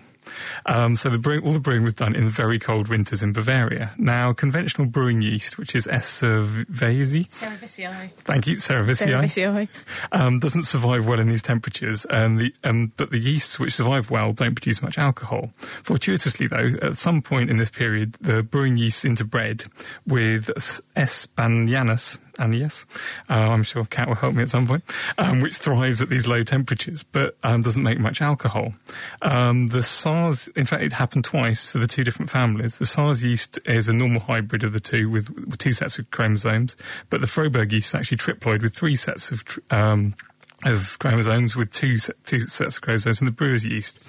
Um, 0.65 0.95
so 0.95 1.09
the 1.09 1.17
brewing, 1.17 1.43
all 1.43 1.53
the 1.53 1.59
brewing 1.59 1.83
was 1.83 1.93
done 1.93 2.15
in 2.15 2.29
very 2.29 2.59
cold 2.59 2.87
winters 2.87 3.23
in 3.23 3.33
Bavaria. 3.33 3.91
Now, 3.97 4.33
conventional 4.33 4.87
brewing 4.87 5.21
yeast, 5.21 5.57
which 5.57 5.75
is 5.75 5.87
Cerevisiae, 5.87 7.29
Cerevisiae. 7.29 8.11
thank 8.23 8.47
you, 8.47 8.55
Cerevisiae, 8.57 9.23
Cerevisiae. 9.23 9.67
um, 10.11 10.39
doesn't 10.39 10.63
survive 10.63 11.07
well 11.07 11.19
in 11.19 11.27
these 11.27 11.41
temperatures, 11.41 12.05
and 12.05 12.37
the 12.39 12.53
um, 12.63 12.91
but 12.97 13.11
the 13.11 13.19
yeasts 13.19 13.59
which 13.59 13.73
survive 13.73 14.09
well 14.09 14.33
don't 14.33 14.55
produce 14.55 14.81
much 14.81 14.97
alcohol. 14.97 15.51
Fortuitously, 15.83 16.47
though, 16.47 16.75
at 16.81 16.97
some 16.97 17.21
point 17.21 17.49
in 17.49 17.57
this 17.57 17.69
period, 17.69 18.13
the 18.21 18.43
brewing 18.43 18.77
yeast 18.77 19.05
into 19.05 19.23
bread 19.25 19.65
with 20.05 20.49
S. 20.95 21.27
bayanus. 21.27 22.19
And 22.41 22.57
yes, 22.57 22.87
uh, 23.29 23.33
I'm 23.33 23.61
sure 23.61 23.85
Kat 23.85 24.07
will 24.07 24.15
help 24.15 24.33
me 24.33 24.41
at 24.41 24.49
some 24.49 24.65
point, 24.65 24.83
um, 25.19 25.41
which 25.41 25.57
thrives 25.57 26.01
at 26.01 26.09
these 26.09 26.25
low 26.25 26.43
temperatures, 26.43 27.03
but 27.03 27.37
um, 27.43 27.61
doesn't 27.61 27.83
make 27.83 27.99
much 27.99 28.19
alcohol. 28.19 28.73
Um, 29.21 29.67
the 29.67 29.79
Saaz, 29.79 30.49
in 30.57 30.65
fact, 30.65 30.81
it 30.81 30.93
happened 30.93 31.23
twice 31.23 31.63
for 31.63 31.77
the 31.77 31.85
two 31.85 32.03
different 32.03 32.31
families. 32.31 32.79
The 32.79 32.85
Saaz 32.85 33.21
yeast 33.21 33.59
is 33.65 33.87
a 33.87 33.93
normal 33.93 34.21
hybrid 34.21 34.63
of 34.63 34.73
the 34.73 34.79
two 34.79 35.07
with, 35.07 35.57
two 35.59 35.71
sets 35.71 35.99
of 35.99 36.09
chromosomes, 36.09 36.75
but 37.11 37.21
the 37.21 37.27
Frohberg 37.27 37.71
yeast 37.71 37.89
is 37.89 37.95
actually 37.95 38.17
triploid 38.17 38.63
with 38.63 38.75
three 38.75 38.95
sets 38.95 39.29
of 39.29 39.45
tr- 39.45 39.59
um, 39.69 40.15
of 40.63 40.97
chromosomes 40.99 41.55
with 41.55 41.71
two 41.71 41.97
two 42.25 42.39
sets 42.41 42.77
of 42.77 42.81
chromosomes 42.81 43.19
from 43.19 43.25
the 43.25 43.31
brewer's 43.31 43.65
yeast. 43.65 43.99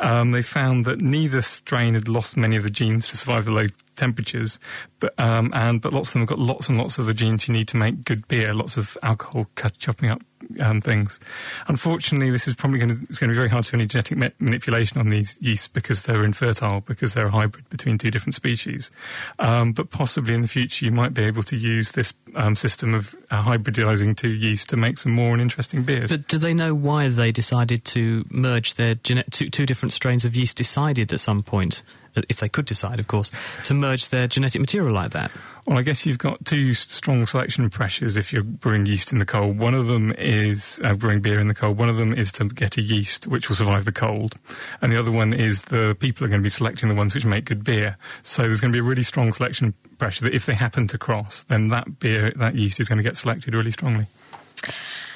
Um, 0.00 0.32
they 0.32 0.42
found 0.42 0.84
that 0.84 1.00
neither 1.00 1.42
strain 1.42 1.94
had 1.94 2.08
lost 2.08 2.36
many 2.36 2.56
of 2.56 2.62
the 2.62 2.70
genes 2.70 3.08
to 3.08 3.16
survive 3.16 3.46
the 3.46 3.50
low 3.52 3.66
temperatures, 3.98 4.58
but 5.00 5.12
um, 5.18 5.50
and 5.54 5.80
but 5.82 5.92
lots 5.92 6.08
of 6.08 6.12
them 6.14 6.22
have 6.22 6.28
got 6.28 6.38
lots 6.38 6.68
and 6.68 6.78
lots 6.78 6.98
of 6.98 7.06
the 7.06 7.14
genes 7.14 7.48
you 7.48 7.52
need 7.52 7.68
to 7.68 7.76
make 7.76 8.04
good 8.04 8.26
beer. 8.28 8.54
Lots 8.54 8.76
of 8.76 8.96
alcohol 9.02 9.46
cut, 9.54 9.76
chopping 9.78 10.10
up 10.10 10.22
um, 10.60 10.80
things. 10.80 11.20
Unfortunately, 11.66 12.30
this 12.30 12.48
is 12.48 12.54
probably 12.54 12.78
going 12.78 12.96
to, 12.96 13.06
it's 13.08 13.18
going 13.18 13.28
to 13.28 13.34
be 13.34 13.36
very 13.36 13.48
hard 13.48 13.64
to 13.66 13.72
do 13.72 13.76
any 13.76 13.86
genetic 13.86 14.16
ma- 14.16 14.28
manipulation 14.38 14.98
on 14.98 15.10
these 15.10 15.38
yeasts 15.40 15.68
because 15.68 16.04
they're 16.04 16.24
infertile, 16.24 16.80
because 16.82 17.14
they're 17.14 17.26
a 17.26 17.30
hybrid 17.30 17.68
between 17.70 17.98
two 17.98 18.10
different 18.10 18.34
species. 18.34 18.90
Um, 19.38 19.72
but 19.72 19.90
possibly 19.90 20.34
in 20.34 20.42
the 20.42 20.48
future, 20.48 20.84
you 20.84 20.92
might 20.92 21.14
be 21.14 21.24
able 21.24 21.42
to 21.44 21.56
use 21.56 21.92
this 21.92 22.12
um, 22.34 22.56
system 22.56 22.94
of 22.94 23.14
uh, 23.30 23.42
hybridizing 23.42 24.16
two 24.16 24.30
yeasts 24.30 24.66
to 24.66 24.76
make 24.76 24.98
some 24.98 25.12
more 25.12 25.32
and 25.32 25.40
interesting 25.40 25.82
beers. 25.82 26.10
But 26.10 26.28
do 26.28 26.38
they 26.38 26.54
know 26.54 26.74
why 26.74 27.08
they 27.08 27.32
decided 27.32 27.84
to 27.86 28.24
merge 28.30 28.74
their 28.74 28.94
gene- 28.94 29.24
two, 29.30 29.50
two 29.50 29.66
different 29.66 29.92
strains 29.92 30.24
of 30.24 30.34
yeast? 30.36 30.56
Decided 30.56 31.12
at 31.12 31.20
some 31.20 31.42
point, 31.42 31.82
uh, 32.16 32.22
if 32.28 32.40
they 32.40 32.48
could 32.48 32.64
decide, 32.64 33.00
of 33.00 33.06
course, 33.06 33.30
to 33.64 33.74
merge 33.74 34.08
their 34.08 34.26
genetic 34.26 34.60
material 34.60 34.94
like 34.94 35.10
that. 35.10 35.30
Well, 35.68 35.76
I 35.76 35.82
guess 35.82 36.06
you've 36.06 36.16
got 36.16 36.46
two 36.46 36.72
strong 36.72 37.26
selection 37.26 37.68
pressures 37.68 38.16
if 38.16 38.32
you're 38.32 38.42
brewing 38.42 38.86
yeast 38.86 39.12
in 39.12 39.18
the 39.18 39.26
cold. 39.26 39.58
One 39.58 39.74
of 39.74 39.86
them 39.86 40.12
is 40.12 40.80
uh, 40.82 40.94
brewing 40.94 41.20
beer 41.20 41.38
in 41.38 41.48
the 41.48 41.54
cold. 41.54 41.76
One 41.76 41.90
of 41.90 41.98
them 41.98 42.14
is 42.14 42.32
to 42.32 42.48
get 42.48 42.78
a 42.78 42.80
yeast 42.80 43.26
which 43.26 43.50
will 43.50 43.56
survive 43.56 43.84
the 43.84 43.92
cold. 43.92 44.36
And 44.80 44.90
the 44.90 44.98
other 44.98 45.12
one 45.12 45.34
is 45.34 45.64
the 45.64 45.94
people 46.00 46.24
are 46.24 46.28
going 46.30 46.40
to 46.40 46.42
be 46.42 46.48
selecting 46.48 46.88
the 46.88 46.94
ones 46.94 47.14
which 47.14 47.26
make 47.26 47.44
good 47.44 47.64
beer. 47.64 47.98
So 48.22 48.44
there's 48.44 48.60
going 48.60 48.72
to 48.72 48.76
be 48.76 48.80
a 48.80 48.88
really 48.88 49.02
strong 49.02 49.30
selection 49.30 49.74
pressure 49.98 50.24
that 50.24 50.34
if 50.34 50.46
they 50.46 50.54
happen 50.54 50.88
to 50.88 50.96
cross, 50.96 51.42
then 51.42 51.68
that 51.68 51.98
beer, 51.98 52.32
that 52.36 52.54
yeast 52.54 52.80
is 52.80 52.88
going 52.88 52.96
to 52.96 53.02
get 53.02 53.18
selected 53.18 53.52
really 53.52 53.70
strongly. 53.70 54.06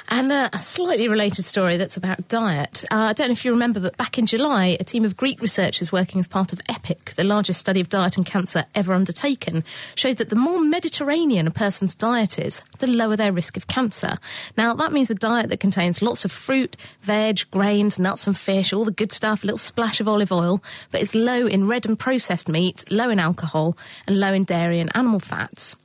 And 0.08 0.30
uh, 0.30 0.50
a 0.52 0.58
slightly 0.58 1.08
related 1.08 1.44
story 1.44 1.76
that's 1.76 1.96
about 1.96 2.28
diet. 2.28 2.84
Uh, 2.90 2.96
I 2.96 3.12
don't 3.12 3.28
know 3.28 3.32
if 3.32 3.44
you 3.44 3.52
remember, 3.52 3.80
but 3.80 3.96
back 3.96 4.18
in 4.18 4.26
July, 4.26 4.76
a 4.78 4.84
team 4.84 5.04
of 5.04 5.16
Greek 5.16 5.40
researchers 5.40 5.92
working 5.92 6.20
as 6.20 6.28
part 6.28 6.52
of 6.52 6.60
EPIC, 6.68 7.14
the 7.14 7.24
largest 7.24 7.60
study 7.60 7.80
of 7.80 7.88
diet 7.88 8.16
and 8.16 8.26
cancer 8.26 8.64
ever 8.74 8.92
undertaken, 8.92 9.64
showed 9.94 10.18
that 10.18 10.28
the 10.28 10.36
more 10.36 10.60
Mediterranean 10.60 11.46
a 11.46 11.50
person's 11.50 11.94
diet 11.94 12.38
is, 12.38 12.60
the 12.78 12.86
lower 12.86 13.16
their 13.16 13.32
risk 13.32 13.56
of 13.56 13.66
cancer. 13.66 14.18
Now, 14.56 14.74
that 14.74 14.92
means 14.92 15.10
a 15.10 15.14
diet 15.14 15.50
that 15.50 15.60
contains 15.60 16.02
lots 16.02 16.24
of 16.24 16.32
fruit, 16.32 16.76
veg, 17.02 17.42
grains, 17.50 17.98
nuts, 17.98 18.26
and 18.26 18.36
fish, 18.36 18.72
all 18.72 18.84
the 18.84 18.90
good 18.90 19.12
stuff, 19.12 19.42
a 19.42 19.46
little 19.46 19.58
splash 19.58 20.00
of 20.00 20.08
olive 20.08 20.32
oil, 20.32 20.62
but 20.90 21.00
it's 21.00 21.14
low 21.14 21.46
in 21.46 21.68
red 21.68 21.86
and 21.86 21.98
processed 21.98 22.48
meat, 22.48 22.84
low 22.90 23.08
in 23.08 23.18
alcohol, 23.18 23.76
and 24.06 24.18
low 24.18 24.32
in 24.32 24.44
dairy 24.44 24.80
and 24.80 24.94
animal 24.96 25.20
fats. 25.20 25.76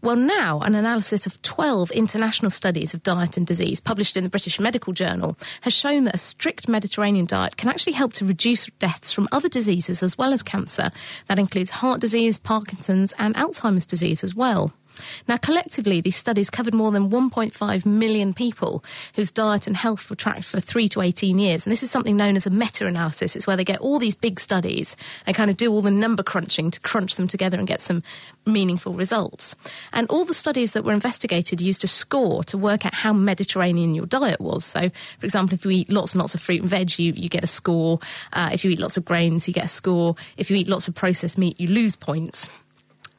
Well, 0.00 0.16
now 0.16 0.60
an 0.60 0.74
analysis 0.74 1.26
of 1.26 1.40
12 1.42 1.90
international 1.92 2.50
studies 2.50 2.94
of 2.94 3.02
diet 3.02 3.36
and 3.36 3.46
disease 3.46 3.80
published 3.80 4.16
in 4.16 4.24
the 4.24 4.30
British 4.30 4.58
Medical 4.60 4.92
Journal 4.92 5.36
has 5.62 5.72
shown 5.72 6.04
that 6.04 6.14
a 6.14 6.18
strict 6.18 6.68
Mediterranean 6.68 7.26
diet 7.26 7.56
can 7.56 7.68
actually 7.68 7.94
help 7.94 8.12
to 8.14 8.24
reduce 8.24 8.66
deaths 8.78 9.12
from 9.12 9.28
other 9.32 9.48
diseases 9.48 10.02
as 10.02 10.16
well 10.18 10.32
as 10.32 10.42
cancer. 10.42 10.90
That 11.28 11.38
includes 11.38 11.70
heart 11.70 12.00
disease, 12.00 12.38
Parkinson's, 12.38 13.12
and 13.18 13.34
Alzheimer's 13.34 13.86
disease 13.86 14.24
as 14.24 14.34
well. 14.34 14.72
Now, 15.28 15.36
collectively, 15.36 16.00
these 16.00 16.16
studies 16.16 16.50
covered 16.50 16.74
more 16.74 16.90
than 16.90 17.10
1.5 17.10 17.86
million 17.86 18.34
people 18.34 18.84
whose 19.14 19.30
diet 19.30 19.66
and 19.66 19.76
health 19.76 20.08
were 20.10 20.16
tracked 20.16 20.44
for 20.44 20.60
3 20.60 20.88
to 20.90 21.00
18 21.00 21.38
years. 21.38 21.66
And 21.66 21.72
this 21.72 21.82
is 21.82 21.90
something 21.90 22.16
known 22.16 22.36
as 22.36 22.46
a 22.46 22.50
meta 22.50 22.86
analysis. 22.86 23.36
It's 23.36 23.46
where 23.46 23.56
they 23.56 23.64
get 23.64 23.80
all 23.80 23.98
these 23.98 24.14
big 24.14 24.40
studies 24.40 24.96
and 25.26 25.36
kind 25.36 25.50
of 25.50 25.56
do 25.56 25.72
all 25.72 25.82
the 25.82 25.90
number 25.90 26.22
crunching 26.22 26.70
to 26.70 26.80
crunch 26.80 27.16
them 27.16 27.28
together 27.28 27.58
and 27.58 27.66
get 27.66 27.80
some 27.80 28.02
meaningful 28.46 28.94
results. 28.94 29.54
And 29.92 30.08
all 30.10 30.24
the 30.24 30.34
studies 30.34 30.72
that 30.72 30.84
were 30.84 30.92
investigated 30.92 31.60
used 31.60 31.84
a 31.84 31.86
score 31.88 32.44
to 32.44 32.58
work 32.58 32.86
out 32.86 32.94
how 32.94 33.12
Mediterranean 33.12 33.94
your 33.94 34.06
diet 34.06 34.40
was. 34.40 34.64
So, 34.64 34.90
for 35.18 35.26
example, 35.26 35.54
if 35.54 35.64
you 35.64 35.70
eat 35.70 35.90
lots 35.90 36.12
and 36.12 36.20
lots 36.20 36.34
of 36.34 36.40
fruit 36.40 36.60
and 36.60 36.70
veg, 36.70 36.98
you, 36.98 37.12
you 37.12 37.28
get 37.28 37.44
a 37.44 37.48
score. 37.48 38.00
Uh, 38.32 38.50
if 38.52 38.64
you 38.64 38.70
eat 38.70 38.78
lots 38.78 38.96
of 38.96 39.04
grains, 39.04 39.48
you 39.48 39.54
get 39.54 39.66
a 39.66 39.68
score. 39.68 40.16
If 40.36 40.50
you 40.50 40.56
eat 40.56 40.68
lots 40.68 40.88
of 40.88 40.94
processed 40.94 41.38
meat, 41.38 41.60
you 41.60 41.68
lose 41.68 41.96
points. 41.96 42.48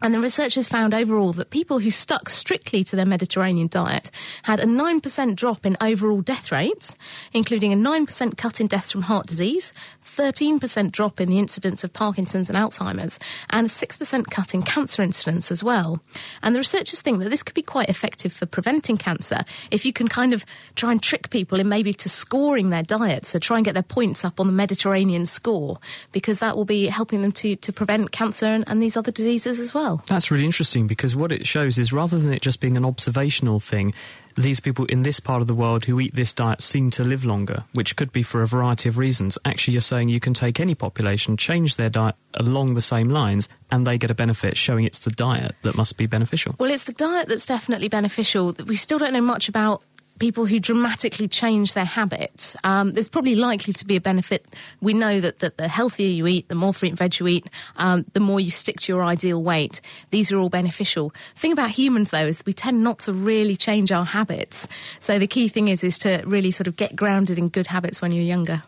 And 0.04 0.14
the 0.14 0.20
researchers 0.20 0.68
found 0.68 0.94
overall 0.94 1.32
that 1.32 1.50
people 1.50 1.80
who 1.80 1.90
stuck 1.90 2.28
strictly 2.28 2.84
to 2.84 2.98
their 2.98 3.06
Mediterranean 3.06 3.70
diet 3.70 4.12
had 4.44 4.60
a 4.60 4.66
9% 4.66 5.36
drop 5.38 5.66
in 5.66 5.78
overall 5.80 6.20
death 6.20 6.52
rates, 6.52 6.94
including 7.32 7.72
a 7.72 7.78
9% 7.78 8.38
cut 8.38 8.60
in 8.60 8.68
deaths 8.68 8.92
from 8.92 9.04
heart 9.04 9.28
disease, 9.28 9.72
13% 10.04 10.92
drop 10.92 11.22
in 11.22 11.30
the 11.30 11.40
incidence 11.40 11.84
of 11.84 11.94
Parkinson's 11.94 12.50
and 12.50 12.58
Alzheimer's, 12.58 13.20
and 13.52 13.68
a 13.68 13.70
6% 13.70 14.30
cut 14.32 14.54
in 14.54 14.64
cancer 14.64 15.02
incidence 15.02 15.52
as 15.52 15.64
well. 15.64 16.00
And 16.42 16.56
the 16.56 16.60
researchers 16.60 17.02
think 17.02 17.20
that 17.20 17.30
this 17.30 17.44
could 17.44 17.54
be 17.54 17.62
quite 17.62 17.90
effective 17.90 18.34
for 18.34 18.46
preventing 18.46 18.98
cancer 18.98 19.46
if 19.70 19.86
you 19.86 19.94
can 19.94 20.08
kind 20.08 20.34
of 20.34 20.46
try 20.76 20.92
and 20.92 21.02
trick 21.02 21.30
people 21.30 21.60
in 21.60 21.70
maybe 21.70 21.94
to 21.94 22.10
scoring 22.10 22.72
their 22.72 22.84
diet, 22.84 23.26
so 23.26 23.38
try 23.38 23.58
and 23.58 23.66
get 23.66 23.74
their 23.74 23.84
points 23.84 24.26
up 24.26 24.40
on 24.40 24.48
the 24.48 24.54
Mediterranean 24.54 25.26
score, 25.26 25.78
because 26.12 26.40
that 26.40 26.58
will 26.58 26.66
be 26.66 26.88
helping 26.88 27.22
them 27.22 27.32
to, 27.34 27.56
to 27.58 27.72
prevent 27.72 28.12
cancer 28.12 28.48
and, 28.48 28.64
and 28.68 28.82
these 28.82 28.98
other 28.98 29.12
diseases 29.12 29.60
as 29.60 29.74
well 29.74 29.84
well. 29.84 30.02
That's 30.08 30.32
really 30.32 30.46
interesting 30.46 30.88
because 30.88 31.16
what 31.16 31.32
it 31.32 31.46
shows 31.46 31.78
is 31.78 31.94
rather 31.94 32.18
than 32.18 32.34
it 32.34 32.42
just 32.42 32.60
being 32.60 32.78
an 32.78 32.86
observational 32.86 33.60
thing, 33.60 33.94
these 34.36 34.60
people 34.60 34.86
in 34.86 35.04
this 35.04 35.20
part 35.20 35.42
of 35.42 35.48
the 35.48 35.54
world 35.54 35.86
who 35.86 36.00
eat 36.00 36.16
this 36.16 36.34
diet 36.34 36.62
seem 36.62 36.90
to 36.92 37.04
live 37.04 37.26
longer, 37.26 37.64
which 37.74 37.96
could 37.96 38.12
be 38.12 38.24
for 38.24 38.42
a 38.42 38.48
variety 38.48 38.90
of 38.90 38.98
reasons. 38.98 39.38
Actually, 39.46 39.74
you're 39.74 39.82
saying 39.82 40.10
you 40.10 40.20
can 40.20 40.34
take 40.34 40.60
any 40.60 40.76
population, 40.76 41.38
change 41.38 41.76
their 41.76 41.90
diet 41.90 42.16
along 42.36 42.74
the 42.74 42.82
same 42.82 43.10
lines, 43.10 43.48
and 43.72 43.86
they 43.86 43.98
get 43.98 44.12
a 44.12 44.16
benefit, 44.16 44.58
showing 44.58 44.86
it's 44.86 45.04
the 45.04 45.12
diet 45.12 45.56
that 45.64 45.76
must 45.76 45.98
be 45.98 46.06
beneficial. 46.06 46.56
Well, 46.60 46.72
it's 46.72 46.84
the 46.84 46.94
diet 46.94 47.28
that's 47.28 47.46
definitely 47.46 47.90
beneficial. 47.90 48.56
We 48.66 48.76
still 48.76 49.00
don't 49.00 49.14
know 49.14 49.22
much 49.22 49.50
about 49.50 49.84
people 50.24 50.46
who 50.46 50.58
dramatically 50.58 51.28
change 51.28 51.74
their 51.74 51.84
habits, 51.84 52.56
um, 52.64 52.94
there's 52.94 53.10
probably 53.10 53.36
likely 53.36 53.74
to 53.74 53.86
be 53.86 53.98
a 53.98 54.00
benefit. 54.00 54.56
We 54.80 54.94
know 54.94 55.20
that, 55.20 55.40
that 55.40 55.58
the 55.58 55.68
healthier 55.68 56.08
you 56.08 56.28
eat, 56.28 56.48
the 56.48 56.56
more 56.56 56.74
fruit 56.74 56.92
and 56.92 56.98
veg 56.98 57.20
you 57.20 57.28
eat, 57.28 57.48
um, 57.76 58.06
the 58.14 58.22
more 58.22 58.40
you 58.40 58.50
stick 58.50 58.80
to 58.80 58.94
your 58.94 59.04
ideal 59.04 59.44
weight. 59.44 59.82
These 60.12 60.32
are 60.32 60.38
all 60.38 60.48
beneficial. 60.48 61.10
The 61.34 61.40
thing 61.42 61.52
about 61.52 61.72
humans, 61.72 62.12
though, 62.12 62.26
is 62.26 62.42
we 62.46 62.54
tend 62.54 62.86
not 62.86 63.00
to 63.00 63.12
really 63.12 63.58
change 63.58 63.92
our 63.92 64.06
habits. 64.06 64.66
So 65.02 65.20
the 65.20 65.28
key 65.28 65.50
thing 65.50 65.68
is 65.68 65.84
is 65.84 65.98
to 66.00 66.24
really 66.26 66.52
sort 66.52 66.68
of 66.68 66.78
get 66.78 66.96
grounded 66.96 67.38
in 67.38 67.50
good 67.50 67.68
habits 67.68 68.02
when 68.02 68.14
you're 68.14 68.24
younger. 68.24 68.64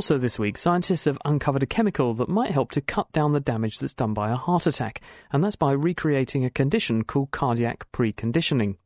Also, 0.00 0.16
this 0.16 0.38
week, 0.38 0.56
scientists 0.56 1.04
have 1.04 1.18
uncovered 1.26 1.62
a 1.62 1.66
chemical 1.66 2.14
that 2.14 2.26
might 2.26 2.50
help 2.50 2.70
to 2.70 2.80
cut 2.80 3.12
down 3.12 3.34
the 3.34 3.38
damage 3.38 3.78
that's 3.78 3.92
done 3.92 4.14
by 4.14 4.30
a 4.30 4.34
heart 4.34 4.66
attack, 4.66 5.02
and 5.30 5.44
that's 5.44 5.56
by 5.56 5.72
recreating 5.72 6.42
a 6.42 6.48
condition 6.48 7.04
called 7.04 7.30
cardiac 7.32 7.84
preconditioning. 7.92 8.76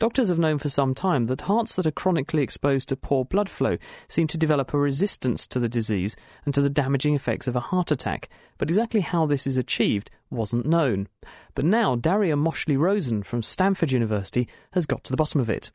Doctors 0.00 0.28
have 0.28 0.40
known 0.40 0.58
for 0.58 0.68
some 0.68 0.92
time 0.92 1.26
that 1.26 1.42
hearts 1.42 1.76
that 1.76 1.86
are 1.86 1.92
chronically 1.92 2.42
exposed 2.42 2.88
to 2.88 2.96
poor 2.96 3.24
blood 3.24 3.48
flow 3.48 3.78
seem 4.08 4.26
to 4.26 4.36
develop 4.36 4.74
a 4.74 4.78
resistance 4.78 5.46
to 5.46 5.60
the 5.60 5.68
disease 5.68 6.16
and 6.44 6.52
to 6.52 6.60
the 6.60 6.68
damaging 6.68 7.14
effects 7.14 7.46
of 7.46 7.54
a 7.54 7.60
heart 7.60 7.92
attack, 7.92 8.28
but 8.58 8.68
exactly 8.68 9.02
how 9.02 9.24
this 9.24 9.46
is 9.46 9.56
achieved 9.56 10.10
wasn't 10.30 10.66
known. 10.66 11.06
But 11.54 11.64
now 11.64 11.94
Daria 11.94 12.34
Mochly 12.34 12.76
Rosen 12.76 13.22
from 13.22 13.44
Stanford 13.44 13.92
University 13.92 14.48
has 14.72 14.84
got 14.84 15.04
to 15.04 15.12
the 15.12 15.16
bottom 15.16 15.40
of 15.40 15.48
it. 15.48 15.70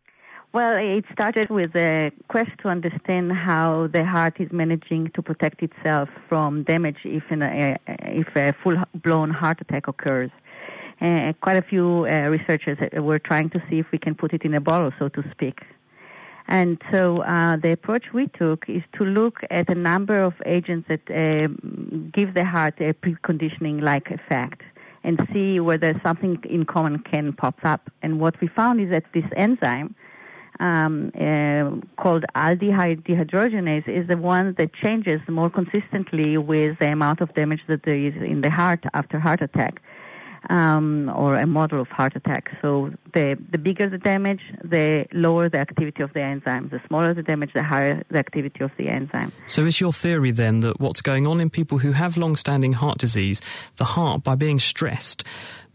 Well, 0.54 0.76
it 0.76 1.06
started 1.14 1.50
with 1.50 1.74
a 1.78 2.12
quest 2.28 2.52
to 2.62 2.68
understand 2.68 3.32
how 3.32 3.88
the 3.88 4.04
heart 4.04 4.36
is 4.42 4.52
managing 4.52 5.10
to 5.16 5.22
protect 5.22 5.64
itself 5.64 6.10
from 6.28 6.64
damage 6.64 6.98
if, 7.06 7.24
a, 7.32 7.78
if 7.88 8.28
a 8.36 8.54
full-blown 8.62 9.30
heart 9.30 9.62
attack 9.62 9.88
occurs. 9.88 10.30
Uh, 11.00 11.32
quite 11.42 11.56
a 11.56 11.62
few 11.62 12.06
uh, 12.06 12.28
researchers 12.28 12.78
were 12.94 13.18
trying 13.18 13.50
to 13.52 13.64
see 13.70 13.80
if 13.80 13.86
we 13.94 13.98
can 13.98 14.14
put 14.14 14.34
it 14.34 14.44
in 14.44 14.54
a 14.54 14.60
bottle, 14.60 14.92
so 15.00 15.08
to 15.08 15.24
speak. 15.32 15.62
And 16.50 16.82
so 16.92 17.22
uh, 17.22 17.56
the 17.56 17.72
approach 17.72 18.08
we 18.14 18.28
took 18.28 18.66
is 18.68 18.84
to 18.98 19.06
look 19.06 19.40
at 19.50 19.70
a 19.70 19.76
number 19.76 20.22
of 20.22 20.34
agents 20.46 20.90
that 20.90 21.10
uh, 21.10 21.48
give 22.12 22.34
the 22.34 22.44
heart 22.44 22.74
a 22.82 22.94
preconditioning-like 22.94 24.12
effect 24.12 24.64
and 25.06 25.26
see 25.32 25.62
whether 25.62 25.98
something 26.04 26.44
in 26.50 26.66
common 26.66 27.00
can 27.00 27.32
pop 27.32 27.58
up. 27.64 27.90
And 28.02 28.20
what 28.20 28.40
we 28.42 28.48
found 28.48 28.82
is 28.82 28.90
that 28.90 29.06
this 29.14 29.24
enzyme 29.38 29.96
um, 30.62 31.12
uh, 31.16 32.02
called 32.02 32.24
aldehyde 32.36 33.02
dehydrogenase 33.04 33.88
is 33.88 34.08
the 34.08 34.18
one 34.18 34.54
that 34.58 34.74
changes 34.74 35.20
more 35.28 35.50
consistently 35.50 36.38
with 36.38 36.78
the 36.80 36.92
amount 36.92 37.20
of 37.20 37.34
damage 37.34 37.62
that 37.68 37.84
there 37.84 37.96
is 37.96 38.16
in 38.16 38.42
the 38.42 38.50
heart 38.50 38.84
after 38.94 39.20
heart 39.20 39.42
attack. 39.42 39.82
Um, 40.50 41.12
or 41.16 41.36
a 41.36 41.46
model 41.46 41.80
of 41.80 41.88
heart 41.90 42.16
attack. 42.16 42.50
So 42.64 42.92
the, 43.14 43.38
the 43.52 43.60
bigger 43.60 43.88
the 43.88 44.00
damage, 44.00 44.42
the 44.64 45.06
lower 45.14 45.50
the 45.50 45.60
activity 45.60 46.02
of 46.02 46.14
the 46.14 46.22
enzyme. 46.22 46.70
The 46.70 46.82
smaller 46.88 47.14
the 47.14 47.22
damage, 47.22 47.52
the 47.54 47.62
higher 47.62 48.04
the 48.10 48.18
activity 48.18 48.64
of 48.64 48.72
the 48.76 48.90
enzyme. 48.90 49.32
So 49.46 49.66
is 49.66 49.80
your 49.80 49.94
theory 49.94 50.32
then 50.32 50.62
that 50.62 50.80
what's 50.80 51.02
going 51.02 51.28
on 51.28 51.42
in 51.42 51.52
people 51.52 51.78
who 51.78 51.92
have 51.92 52.18
long-standing 52.18 52.74
heart 52.74 52.98
disease, 52.98 53.40
the 53.76 53.86
heart, 53.86 54.24
by 54.24 54.34
being 54.34 54.58
stressed, 54.58 55.24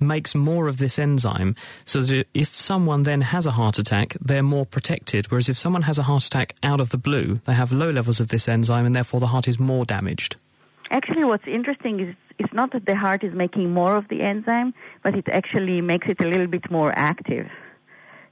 makes 0.01 0.35
more 0.35 0.69
of 0.69 0.79
this 0.79 0.99
enzyme 0.99 1.55
so 1.85 2.01
that 2.01 2.27
if 2.35 2.49
someone 2.49 3.05
then 3.05 3.21
has 3.21 3.47
a 3.47 3.53
heart 3.53 3.79
attack, 3.79 4.17
they're 4.21 4.43
more 4.43 4.67
protected. 4.67 5.31
Whereas 5.31 5.49
if 5.49 5.57
someone 5.57 5.83
has 5.83 5.99
a 5.99 6.03
heart 6.03 6.25
attack 6.25 6.55
out 6.63 6.81
of 6.81 6.91
the 6.91 6.99
blue, 6.99 7.41
they 7.45 7.55
have 7.55 7.73
low 7.73 7.91
levels 7.91 8.21
of 8.21 8.29
this 8.29 8.49
enzyme 8.49 8.87
and 8.87 8.95
therefore 8.95 9.21
the 9.21 9.29
heart 9.29 9.49
is 9.49 9.59
more 9.59 9.85
damaged. 9.85 10.37
Actually, 10.91 11.25
what's 11.25 11.47
interesting 11.47 12.01
is 12.01 12.15
it's 12.39 12.53
not 12.53 12.73
that 12.73 12.87
the 12.87 12.95
heart 12.95 13.25
is 13.25 13.35
making 13.35 13.73
more 13.73 13.97
of 13.97 14.09
the 14.09 14.23
enzyme, 14.23 14.75
but 15.03 15.15
it 15.17 15.29
actually 15.29 15.81
makes 15.81 16.09
it 16.09 16.21
a 16.21 16.29
little 16.29 16.47
bit 16.47 16.71
more 16.71 16.93
active. 16.97 17.49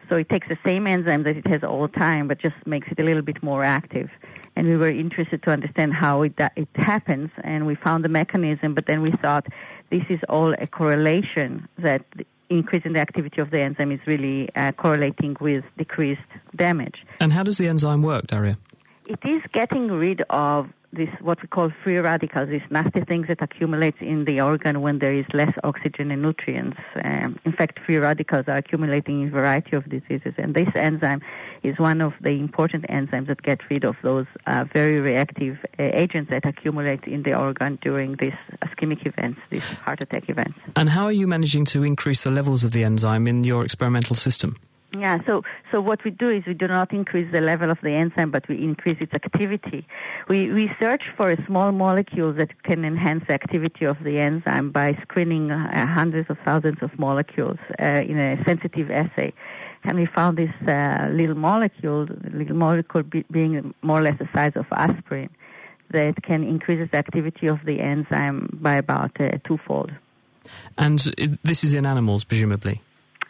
So 0.09 0.17
it 0.17 0.29
takes 0.29 0.49
the 0.49 0.59
same 0.65 0.87
enzyme 0.87 1.23
that 1.23 1.37
it 1.37 1.47
has 1.47 1.65
all 1.65 1.83
the 1.83 1.93
time, 1.99 2.29
but 2.29 2.39
just 2.39 2.57
makes 2.67 2.89
it 2.91 3.01
a 3.01 3.03
little 3.03 3.23
bit 3.23 3.43
more 3.43 3.65
active. 3.65 4.11
And 4.55 4.69
we 4.69 4.77
were 4.77 4.91
interested 4.91 5.43
to 5.45 5.51
understand 5.51 5.95
how 5.95 6.23
it, 6.23 6.35
it 6.57 6.69
happens, 6.75 7.31
and 7.43 7.67
we 7.67 7.75
found 7.75 8.05
the 8.05 8.11
mechanism, 8.11 8.75
but 8.75 8.87
then 8.87 9.01
we 9.01 9.13
thought 9.23 9.47
this 9.91 10.05
is 10.11 10.21
all 10.29 10.53
a 10.53 10.67
correlation 10.67 11.67
that 11.79 12.05
increasing 12.51 12.93
the 12.93 13.01
activity 13.01 13.41
of 13.41 13.51
the 13.51 13.61
enzyme 13.61 13.93
is 13.93 14.01
really 14.07 14.55
uh, 14.55 14.73
correlating 14.73 15.37
with 15.41 15.65
decreased 15.79 16.21
damage. 16.55 16.97
And 17.19 17.33
how 17.33 17.43
does 17.43 17.57
the 17.57 17.67
enzyme 17.67 18.03
work, 18.03 18.27
Daria? 18.27 18.59
It 19.07 19.21
is 19.25 19.43
getting 19.53 19.89
rid 19.89 20.23
of 20.31 20.69
this 20.95 21.09
what 21.21 21.41
we 21.43 21.49
call 21.49 21.71
free 21.83 21.99
radicals, 21.99 22.49
these 22.49 22.63
nasty 22.71 23.01
things 23.01 23.29
that 23.29 23.43
accumulate 23.43 23.97
in 24.01 24.25
the 24.25 24.41
organ 24.41 24.81
when 24.81 24.99
there 24.99 25.15
is 25.15 25.27
less 25.33 25.53
oxygen 25.63 26.11
and 26.11 26.23
nutrients. 26.23 26.79
Um, 27.03 27.39
in 27.45 27.53
fact, 27.53 27.81
free 27.85 27.99
radicals 27.99 28.45
are 28.49 28.57
accumulating 28.57 29.23
in 29.23 29.29
a 29.29 29.31
variety 29.31 29.77
of 29.77 29.89
diseases, 29.89 30.35
and 30.39 30.55
this 30.55 30.69
enzyme 30.75 31.21
is 31.63 31.79
one 31.79 32.01
of 32.01 32.13
the 32.21 32.31
important 32.31 32.87
enzymes 32.89 33.27
that 33.29 33.43
get 33.43 33.61
rid 33.71 33.85
of 33.85 33.97
those 34.03 34.27
uh, 34.47 34.65
very 34.73 35.01
reactive 35.01 35.59
uh, 35.79 35.83
agents 35.93 36.31
that 36.31 36.45
accumulate 36.45 37.05
in 37.05 37.23
the 37.23 37.35
organ 37.35 37.79
during 37.83 38.17
these 38.17 38.35
ischemic 38.63 39.07
events, 39.07 39.41
these 39.51 39.63
heart 39.63 40.03
attack 40.03 40.29
events. 40.29 40.59
And 40.77 40.89
how 40.89 41.05
are 41.05 41.13
you 41.13 41.27
managing 41.27 41.65
to 41.67 41.83
increase 41.83 42.23
the 42.23 42.31
levels 42.31 42.65
of 42.65 42.73
the 42.73 42.85
enzyme 42.85 43.27
in 43.27 43.45
your 43.45 43.65
experimental 43.65 44.17
system? 44.17 44.57
Yeah, 44.97 45.19
so 45.27 45.43
so 45.73 45.81
what 45.81 46.05
we 46.05 46.13
do 46.13 46.29
is 46.29 46.47
we 46.47 46.55
do 46.55 46.69
not 46.69 46.93
increase 46.93 47.31
the 47.33 47.41
level 47.41 47.69
of 47.71 47.79
the 47.83 47.91
enzyme, 47.91 48.31
but 48.31 48.49
we 48.49 48.63
increase 48.63 48.99
its 49.01 49.13
activity. 49.13 49.87
We 50.29 50.53
we 50.53 50.71
search 50.79 51.03
for 51.17 51.33
a 51.33 51.47
small 51.47 51.73
molecules 51.73 52.37
that 52.37 52.63
can 52.63 52.85
enhance 52.85 53.25
the 53.27 53.35
activity 53.35 53.87
of 53.87 53.97
the 54.05 54.21
enzyme 54.21 54.71
by 54.71 54.97
screening 55.03 55.51
uh, 55.51 55.87
hundreds 55.87 56.31
of 56.31 56.39
thousands 56.45 56.79
of 56.81 56.97
molecules 56.97 57.59
uh, 57.81 58.03
in 58.07 58.19
a 58.19 58.43
sensitive 58.45 58.91
assay. 58.91 59.33
And 59.83 59.99
we 59.99 60.07
found 60.07 60.39
this 60.39 60.55
uh, 60.69 61.09
little 61.11 61.35
molecule, 61.35 62.07
little 62.33 62.57
molecule 62.57 63.03
be, 63.03 63.25
being 63.31 63.75
more 63.83 63.99
or 63.99 64.03
less 64.03 64.19
the 64.19 64.29
size 64.33 64.53
of 64.55 64.67
aspirin, 64.71 65.29
that 65.91 66.23
can 66.23 66.45
increase 66.45 66.89
the 66.91 66.97
activity 66.97 67.49
of 67.49 67.59
the 67.65 67.81
enzyme 67.81 68.49
by 68.63 68.77
about 68.77 69.11
uh, 69.21 69.39
twofold. 69.45 69.91
And 70.79 70.99
this 71.43 71.65
is 71.65 71.75
in 71.75 71.85
animals, 71.85 72.23
presumably. 72.23 72.81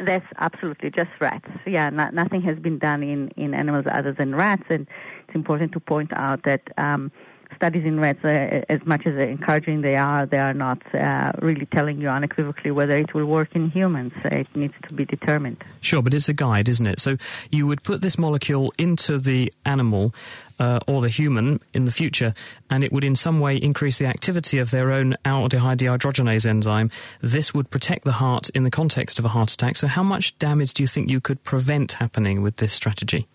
That's 0.00 0.26
absolutely 0.38 0.90
just 0.90 1.10
rats. 1.20 1.48
Yeah, 1.66 1.90
not, 1.90 2.14
nothing 2.14 2.42
has 2.42 2.58
been 2.58 2.78
done 2.78 3.02
in, 3.02 3.28
in 3.36 3.54
animals 3.54 3.84
other 3.90 4.12
than 4.12 4.34
rats, 4.34 4.64
and 4.68 4.86
it's 5.26 5.34
important 5.34 5.72
to 5.72 5.80
point 5.80 6.12
out 6.12 6.42
that 6.44 6.62
um, 6.78 7.12
studies 7.56 7.84
in 7.84 8.00
rats, 8.00 8.24
uh, 8.24 8.62
as 8.68 8.84
much 8.84 9.06
as 9.06 9.16
encouraging 9.16 9.82
they 9.82 9.96
are, 9.96 10.26
they 10.26 10.38
are 10.38 10.54
not 10.54 10.82
uh, 10.94 11.32
really 11.40 11.66
telling 11.66 12.00
you 12.00 12.08
unequivocally 12.08 12.70
whether 12.70 12.92
it 12.92 13.14
will 13.14 13.26
work 13.26 13.54
in 13.54 13.70
humans. 13.70 14.12
It 14.24 14.46
needs 14.54 14.74
to 14.88 14.94
be 14.94 15.04
determined. 15.04 15.62
Sure, 15.80 16.02
but 16.02 16.14
it's 16.14 16.28
a 16.28 16.32
guide, 16.32 16.68
isn't 16.68 16.86
it? 16.86 16.98
So 16.98 17.16
you 17.50 17.66
would 17.66 17.82
put 17.82 18.00
this 18.00 18.18
molecule 18.18 18.72
into 18.78 19.18
the 19.18 19.52
animal 19.64 20.14
uh, 20.58 20.80
or 20.86 21.02
the 21.02 21.08
human 21.08 21.60
in 21.72 21.84
the 21.84 21.92
future, 21.92 22.32
and 22.70 22.84
it 22.84 22.92
would 22.92 23.04
in 23.04 23.14
some 23.14 23.40
way 23.40 23.56
increase 23.56 23.98
the 23.98 24.06
activity 24.06 24.58
of 24.58 24.70
their 24.70 24.92
own 24.92 25.14
aldehyde 25.24 25.78
dehydrogenase 25.78 26.46
enzyme. 26.46 26.90
This 27.20 27.52
would 27.52 27.70
protect 27.70 28.04
the 28.04 28.12
heart 28.12 28.48
in 28.50 28.64
the 28.64 28.70
context 28.70 29.18
of 29.18 29.24
a 29.24 29.28
heart 29.28 29.52
attack. 29.52 29.76
So, 29.76 29.86
how 29.86 30.02
much 30.02 30.38
damage 30.38 30.74
do 30.74 30.82
you 30.82 30.86
think 30.86 31.10
you 31.10 31.20
could 31.20 31.42
prevent 31.42 31.92
happening 31.92 32.42
with 32.42 32.56
this 32.56 32.72
strategy? 32.72 33.26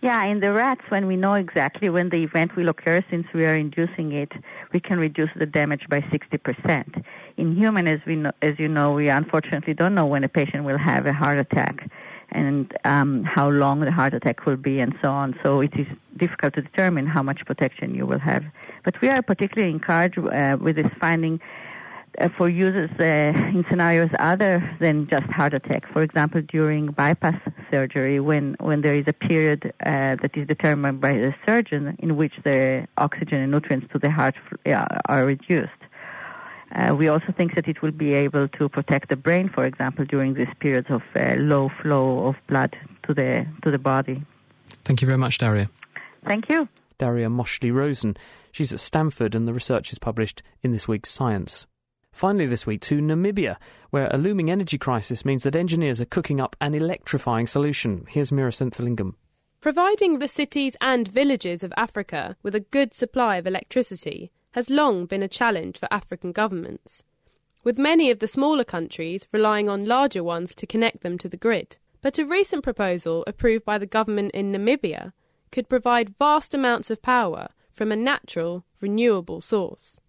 Yeah, 0.00 0.24
in 0.26 0.38
the 0.38 0.52
rats, 0.52 0.82
when 0.90 1.08
we 1.08 1.16
know 1.16 1.34
exactly 1.34 1.88
when 1.88 2.10
the 2.10 2.22
event 2.22 2.54
will 2.54 2.68
occur, 2.68 3.04
since 3.10 3.26
we 3.34 3.44
are 3.46 3.56
inducing 3.56 4.12
it, 4.12 4.30
we 4.72 4.78
can 4.78 5.00
reduce 5.00 5.30
the 5.34 5.44
damage 5.44 5.88
by 5.88 6.02
60%. 6.02 7.04
In 7.36 7.56
human, 7.56 7.88
as 7.88 7.98
we 8.06 8.14
know, 8.14 8.30
as 8.40 8.60
you 8.60 8.68
know, 8.68 8.92
we 8.92 9.08
unfortunately 9.08 9.74
don't 9.74 9.96
know 9.96 10.06
when 10.06 10.22
a 10.22 10.28
patient 10.28 10.62
will 10.62 10.78
have 10.78 11.06
a 11.06 11.12
heart 11.12 11.38
attack 11.38 11.90
and 12.30 12.72
um, 12.84 13.24
how 13.24 13.48
long 13.48 13.80
the 13.80 13.90
heart 13.90 14.14
attack 14.14 14.46
will 14.46 14.56
be 14.56 14.78
and 14.78 14.94
so 15.02 15.10
on. 15.10 15.36
So 15.42 15.60
it 15.60 15.74
is 15.74 15.86
difficult 16.16 16.54
to 16.54 16.62
determine 16.62 17.06
how 17.06 17.22
much 17.22 17.44
protection 17.44 17.94
you 17.94 18.06
will 18.06 18.20
have. 18.20 18.44
But 18.84 19.00
we 19.00 19.08
are 19.08 19.22
particularly 19.22 19.72
encouraged 19.72 20.18
uh, 20.18 20.58
with 20.60 20.76
this 20.76 20.92
finding 21.00 21.40
for 22.36 22.48
users 22.48 22.90
uh, 22.98 23.38
in 23.56 23.64
scenarios 23.70 24.10
other 24.18 24.76
than 24.80 25.06
just 25.06 25.26
heart 25.26 25.54
attack. 25.54 25.90
For 25.92 26.02
example, 26.02 26.40
during 26.42 26.86
bypass 26.88 27.40
surgery, 27.70 28.18
when, 28.20 28.56
when 28.60 28.80
there 28.82 28.96
is 28.96 29.04
a 29.06 29.12
period 29.12 29.72
uh, 29.86 30.16
that 30.20 30.32
is 30.34 30.46
determined 30.46 31.00
by 31.00 31.12
the 31.12 31.34
surgeon 31.46 31.96
in 32.00 32.16
which 32.16 32.32
the 32.44 32.86
oxygen 32.96 33.40
and 33.40 33.52
nutrients 33.52 33.86
to 33.92 33.98
the 33.98 34.10
heart 34.10 34.34
uh, 34.66 34.84
are 35.06 35.24
reduced. 35.24 35.70
Uh, 36.74 36.94
we 36.94 37.08
also 37.08 37.32
think 37.36 37.54
that 37.54 37.66
it 37.66 37.80
will 37.80 37.92
be 37.92 38.12
able 38.14 38.46
to 38.48 38.68
protect 38.68 39.08
the 39.08 39.16
brain, 39.16 39.48
for 39.48 39.64
example, 39.64 40.04
during 40.04 40.34
these 40.34 40.48
periods 40.60 40.88
of 40.90 41.02
uh, 41.16 41.34
low 41.38 41.70
flow 41.80 42.26
of 42.26 42.36
blood 42.46 42.76
to 43.06 43.14
the 43.14 43.46
to 43.62 43.70
the 43.70 43.78
body. 43.78 44.22
Thank 44.84 45.00
you 45.00 45.06
very 45.06 45.16
much, 45.18 45.38
Daria. 45.38 45.70
Thank 46.26 46.50
you. 46.50 46.68
Daria 46.98 47.30
Mochly 47.30 47.70
Rosen. 47.70 48.16
She's 48.52 48.72
at 48.72 48.80
Stanford, 48.80 49.34
and 49.34 49.48
the 49.48 49.54
research 49.54 49.92
is 49.92 49.98
published 49.98 50.42
in 50.62 50.72
this 50.72 50.86
week's 50.86 51.10
Science. 51.10 51.66
Finally, 52.18 52.46
this 52.46 52.66
week 52.66 52.80
to 52.80 52.96
Namibia, 53.00 53.58
where 53.90 54.08
a 54.10 54.18
looming 54.18 54.50
energy 54.50 54.76
crisis 54.76 55.24
means 55.24 55.44
that 55.44 55.54
engineers 55.54 56.00
are 56.00 56.04
cooking 56.04 56.40
up 56.40 56.56
an 56.60 56.74
electrifying 56.74 57.46
solution. 57.46 58.04
Here's 58.08 58.32
Meera 58.32 58.52
Senthilingam. 58.52 59.14
Providing 59.60 60.18
the 60.18 60.26
cities 60.26 60.76
and 60.80 61.06
villages 61.06 61.62
of 61.62 61.72
Africa 61.76 62.36
with 62.42 62.56
a 62.56 62.66
good 62.74 62.92
supply 62.92 63.36
of 63.36 63.46
electricity 63.46 64.32
has 64.50 64.68
long 64.68 65.06
been 65.06 65.22
a 65.22 65.28
challenge 65.28 65.78
for 65.78 65.86
African 65.92 66.32
governments, 66.32 67.04
with 67.62 67.78
many 67.78 68.10
of 68.10 68.18
the 68.18 68.26
smaller 68.26 68.64
countries 68.64 69.28
relying 69.30 69.68
on 69.68 69.86
larger 69.86 70.24
ones 70.24 70.56
to 70.56 70.66
connect 70.66 71.04
them 71.04 71.18
to 71.18 71.28
the 71.28 71.36
grid. 71.36 71.76
But 72.02 72.18
a 72.18 72.26
recent 72.26 72.64
proposal 72.64 73.22
approved 73.28 73.64
by 73.64 73.78
the 73.78 73.86
government 73.86 74.32
in 74.32 74.50
Namibia 74.50 75.12
could 75.52 75.68
provide 75.68 76.18
vast 76.18 76.52
amounts 76.52 76.90
of 76.90 77.00
power 77.00 77.50
from 77.70 77.92
a 77.92 77.96
natural, 77.96 78.64
renewable 78.80 79.40
source. 79.40 80.00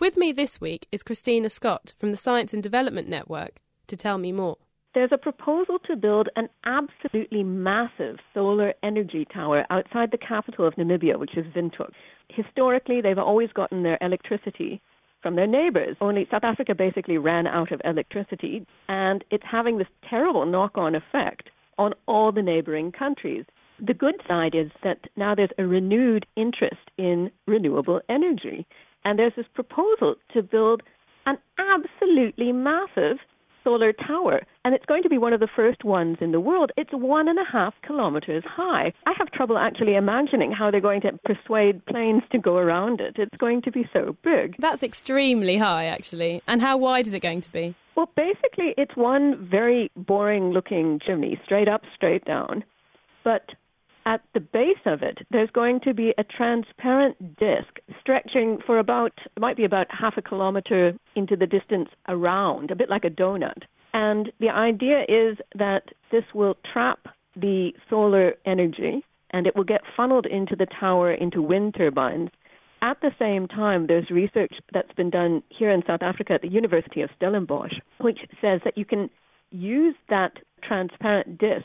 With 0.00 0.16
me 0.16 0.32
this 0.32 0.60
week 0.60 0.88
is 0.90 1.04
Christina 1.04 1.48
Scott 1.48 1.94
from 2.00 2.10
the 2.10 2.16
Science 2.16 2.52
and 2.52 2.60
Development 2.60 3.08
Network 3.08 3.60
to 3.86 3.96
tell 3.96 4.18
me 4.18 4.32
more. 4.32 4.56
There's 4.92 5.12
a 5.12 5.18
proposal 5.18 5.78
to 5.86 5.94
build 5.94 6.28
an 6.34 6.48
absolutely 6.64 7.44
massive 7.44 8.16
solar 8.34 8.74
energy 8.82 9.24
tower 9.32 9.64
outside 9.70 10.10
the 10.10 10.18
capital 10.18 10.66
of 10.66 10.74
Namibia, 10.74 11.16
which 11.16 11.36
is 11.36 11.46
Windhoek. 11.54 11.92
Historically, 12.28 13.02
they've 13.02 13.18
always 13.18 13.50
gotten 13.52 13.84
their 13.84 13.98
electricity 14.00 14.82
from 15.22 15.36
their 15.36 15.46
neighbors. 15.46 15.96
Only 16.00 16.26
South 16.28 16.44
Africa 16.44 16.74
basically 16.74 17.16
ran 17.16 17.46
out 17.46 17.70
of 17.70 17.80
electricity, 17.84 18.66
and 18.88 19.24
it's 19.30 19.44
having 19.48 19.78
this 19.78 19.88
terrible 20.10 20.44
knock 20.44 20.76
on 20.76 20.96
effect 20.96 21.50
on 21.78 21.94
all 22.06 22.32
the 22.32 22.42
neighboring 22.42 22.90
countries. 22.90 23.44
The 23.84 23.94
good 23.94 24.16
side 24.26 24.54
is 24.54 24.70
that 24.82 24.98
now 25.16 25.34
there's 25.34 25.50
a 25.58 25.66
renewed 25.66 26.26
interest 26.36 26.90
in 26.98 27.30
renewable 27.46 28.00
energy, 28.08 28.66
and 29.04 29.18
there's 29.18 29.34
this 29.36 29.46
proposal 29.54 30.16
to 30.32 30.42
build 30.42 30.82
an 31.26 31.38
absolutely 31.58 32.52
massive 32.52 33.18
solar 33.64 33.94
tower, 33.94 34.42
and 34.64 34.74
it's 34.74 34.84
going 34.84 35.02
to 35.02 35.08
be 35.08 35.16
one 35.16 35.32
of 35.32 35.40
the 35.40 35.48
first 35.56 35.84
ones 35.84 36.18
in 36.20 36.32
the 36.32 36.40
world. 36.40 36.70
It's 36.76 36.90
one 36.92 37.28
and 37.28 37.38
a 37.38 37.50
half 37.50 37.72
kilometers 37.82 38.44
high. 38.46 38.92
I 39.06 39.12
have 39.16 39.30
trouble 39.30 39.56
actually 39.56 39.94
imagining 39.94 40.52
how 40.52 40.70
they're 40.70 40.82
going 40.82 41.00
to 41.00 41.18
persuade 41.24 41.84
planes 41.86 42.22
to 42.32 42.38
go 42.38 42.56
around 42.56 43.00
it. 43.00 43.16
It's 43.16 43.36
going 43.38 43.62
to 43.62 43.72
be 43.72 43.88
so 43.92 44.16
big. 44.22 44.54
That's 44.58 44.82
extremely 44.82 45.56
high, 45.56 45.86
actually. 45.86 46.42
And 46.46 46.60
how 46.60 46.76
wide 46.76 47.06
is 47.06 47.14
it 47.14 47.20
going 47.20 47.40
to 47.40 47.50
be? 47.50 47.74
Well, 47.96 48.10
basically, 48.16 48.74
it's 48.76 48.96
one 48.96 49.48
very 49.50 49.90
boring 49.96 50.50
looking 50.50 51.00
chimney, 51.04 51.40
straight 51.44 51.68
up, 51.68 51.82
straight 51.94 52.24
down. 52.26 52.64
But 53.24 53.52
at 54.06 54.20
the 54.34 54.40
base 54.40 54.84
of 54.86 55.02
it, 55.02 55.18
there's 55.30 55.50
going 55.50 55.80
to 55.80 55.94
be 55.94 56.12
a 56.18 56.24
transparent 56.24 57.36
disc 57.36 57.78
stretching 58.00 58.58
for 58.66 58.78
about, 58.78 59.12
it 59.24 59.40
might 59.40 59.56
be 59.56 59.64
about 59.64 59.86
half 59.90 60.14
a 60.16 60.22
kilometer 60.22 60.92
into 61.16 61.36
the 61.36 61.46
distance 61.46 61.88
around, 62.08 62.70
a 62.70 62.76
bit 62.76 62.90
like 62.90 63.04
a 63.04 63.10
donut. 63.10 63.62
And 63.94 64.30
the 64.40 64.50
idea 64.50 65.02
is 65.02 65.38
that 65.56 65.84
this 66.10 66.24
will 66.34 66.56
trap 66.72 67.06
the 67.36 67.72
solar 67.88 68.34
energy 68.44 69.04
and 69.30 69.46
it 69.46 69.56
will 69.56 69.64
get 69.64 69.80
funneled 69.96 70.26
into 70.26 70.54
the 70.54 70.66
tower 70.78 71.12
into 71.12 71.40
wind 71.42 71.74
turbines. 71.76 72.30
At 72.82 73.00
the 73.00 73.12
same 73.18 73.48
time, 73.48 73.86
there's 73.86 74.10
research 74.10 74.52
that's 74.72 74.92
been 74.92 75.10
done 75.10 75.42
here 75.48 75.70
in 75.70 75.82
South 75.86 76.02
Africa 76.02 76.34
at 76.34 76.42
the 76.42 76.48
University 76.48 77.00
of 77.00 77.10
Stellenbosch, 77.16 77.72
which 77.98 78.18
says 78.40 78.60
that 78.64 78.76
you 78.76 78.84
can 78.84 79.08
use 79.50 79.94
that 80.10 80.32
transparent 80.62 81.38
disc 81.38 81.64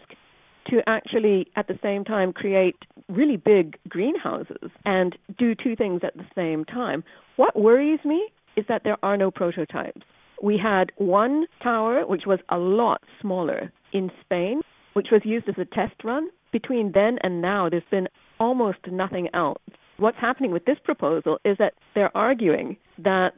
to 0.69 0.81
actually 0.87 1.47
at 1.55 1.67
the 1.67 1.79
same 1.81 2.03
time 2.03 2.33
create 2.33 2.75
really 3.07 3.37
big 3.37 3.77
greenhouses 3.87 4.69
and 4.85 5.17
do 5.37 5.55
two 5.55 5.75
things 5.75 6.01
at 6.03 6.15
the 6.15 6.25
same 6.35 6.65
time. 6.65 7.03
What 7.37 7.59
worries 7.59 7.99
me 8.05 8.29
is 8.55 8.65
that 8.67 8.83
there 8.83 8.97
are 9.03 9.17
no 9.17 9.31
prototypes. 9.31 10.01
We 10.41 10.57
had 10.57 10.91
one 10.97 11.45
tower 11.61 12.05
which 12.05 12.23
was 12.25 12.39
a 12.49 12.57
lot 12.57 13.01
smaller 13.21 13.71
in 13.93 14.11
Spain, 14.21 14.61
which 14.93 15.07
was 15.11 15.21
used 15.23 15.49
as 15.49 15.55
a 15.57 15.65
test 15.65 16.03
run. 16.03 16.29
Between 16.51 16.91
then 16.93 17.17
and 17.21 17.41
now, 17.41 17.69
there's 17.69 17.83
been 17.91 18.07
almost 18.39 18.79
nothing 18.89 19.27
else. 19.33 19.61
What's 19.97 20.17
happening 20.17 20.51
with 20.51 20.65
this 20.65 20.77
proposal 20.83 21.39
is 21.43 21.57
that 21.57 21.73
they're 21.93 22.15
arguing 22.15 22.77
that 22.97 23.33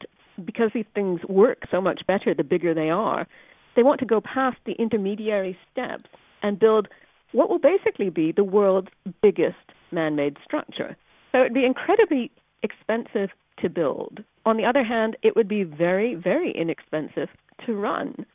because 0.45 0.71
these 0.73 0.85
things 0.93 1.19
work 1.27 1.63
so 1.71 1.81
much 1.81 2.01
better 2.07 2.33
the 2.33 2.43
bigger 2.43 2.73
they 2.73 2.89
are, 2.89 3.27
they 3.75 3.83
want 3.83 3.99
to 3.99 4.05
go 4.05 4.21
past 4.21 4.57
the 4.65 4.73
intermediary 4.73 5.57
steps 5.71 6.09
and 6.43 6.59
build 6.59 6.87
what 7.31 7.49
will 7.49 7.59
basically 7.59 8.09
be 8.09 8.31
the 8.31 8.43
world's 8.43 8.89
biggest 9.21 9.55
man 9.91 10.15
made 10.15 10.37
structure. 10.43 10.97
So 11.31 11.39
it 11.39 11.43
would 11.43 11.53
be 11.53 11.65
incredibly 11.65 12.31
expensive 12.63 13.29
to 13.61 13.69
build. 13.69 14.19
On 14.45 14.57
the 14.57 14.65
other 14.65 14.83
hand, 14.83 15.17
it 15.23 15.35
would 15.35 15.47
be 15.47 15.63
very, 15.63 16.15
very 16.15 16.51
inexpensive 16.51 17.29
to 17.65 17.73
run. 17.73 18.25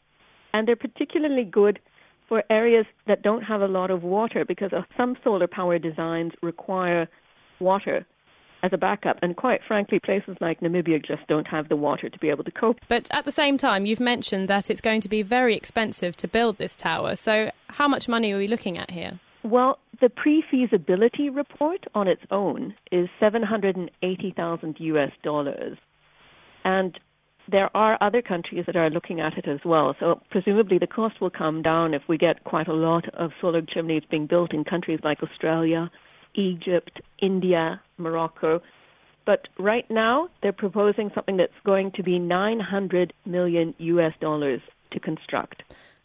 And 0.53 0.67
they're 0.67 0.77
particularly 0.77 1.45
good 1.45 1.79
for 2.29 2.43
areas 2.51 2.87
that 3.07 3.23
don't 3.23 3.43
have 3.43 3.61
a 3.61 3.69
lot 3.69 3.91
of 3.91 4.03
water 4.03 4.45
because 4.45 4.71
some 4.97 5.17
solar 5.23 5.47
power 5.47 5.79
designs 5.79 6.33
require 6.43 7.09
water 7.61 8.07
as 8.63 8.73
a 8.73 8.79
backup. 8.79 9.19
And 9.23 9.37
quite 9.37 9.61
frankly, 9.67 9.99
places 9.99 10.37
like 10.41 10.61
Namibia 10.61 11.05
just 11.05 11.27
don't 11.29 11.47
have 11.47 11.69
the 11.69 11.77
water 11.77 12.09
to 12.09 12.19
be 12.19 12.31
able 12.31 12.45
to 12.45 12.51
cope. 12.51 12.79
But 12.89 13.09
at 13.13 13.25
the 13.25 13.33
same 13.33 13.59
time, 13.59 13.87
you've 13.87 14.01
mentioned 14.01 14.49
that 14.49 14.71
it's 14.71 14.81
going 14.81 15.01
to 15.03 15.09
be 15.09 15.23
very 15.23 15.57
expensive 15.57 16.17
to 16.19 16.29
build 16.29 16.59
this 16.59 16.77
tower. 16.77 17.17
So, 17.17 17.51
how 17.69 17.89
much 17.89 18.09
money 18.09 18.33
are 18.33 18.39
we 18.39 18.49
looking 18.49 18.79
at 18.79 18.91
here? 18.91 19.21
Well, 19.43 19.79
the 20.01 20.09
pre-feasibility 20.09 21.31
report 21.31 21.85
on 21.95 22.09
its 22.09 22.23
own 22.31 22.75
is 22.91 23.09
780,000 23.21 24.77
US 24.81 25.13
dollars. 25.23 25.79
And 26.65 26.99
there 27.51 27.75
are 27.77 27.97
other 28.01 28.23
countries 28.23 28.65
that 28.67 28.77
are 28.77 28.91
looking 28.91 29.21
at 29.21 29.39
it 29.39 29.47
as 29.47 29.61
well. 29.65 29.95
So 30.01 30.21
presumably 30.31 30.79
the 30.79 30.87
cost 30.87 31.21
will 31.21 31.31
come 31.31 31.63
down 31.63 31.95
if 31.95 32.03
we 32.09 32.19
get 32.19 32.45
quite 32.45 32.69
a 32.69 32.73
lot 32.73 33.09
of 33.15 33.31
solar 33.41 33.63
chimneys 33.63 34.03
being 34.11 34.27
built 34.27 34.53
in 34.53 34.65
countries 34.65 35.01
like 35.05 35.23
Australia, 35.23 35.91
Egypt, 36.37 37.01
India, 37.21 37.81
Morocco. 37.99 38.61
But 39.25 39.49
right 39.59 39.89
now 39.91 40.29
they're 40.43 40.53
proposing 40.53 41.11
something 41.15 41.37
that's 41.37 41.53
going 41.65 41.91
to 41.93 42.03
be 42.03 42.19
900 42.19 43.13
million 43.25 43.75
US 43.79 44.13
dollars 44.21 44.61
to 44.93 45.01
construct. 45.01 45.63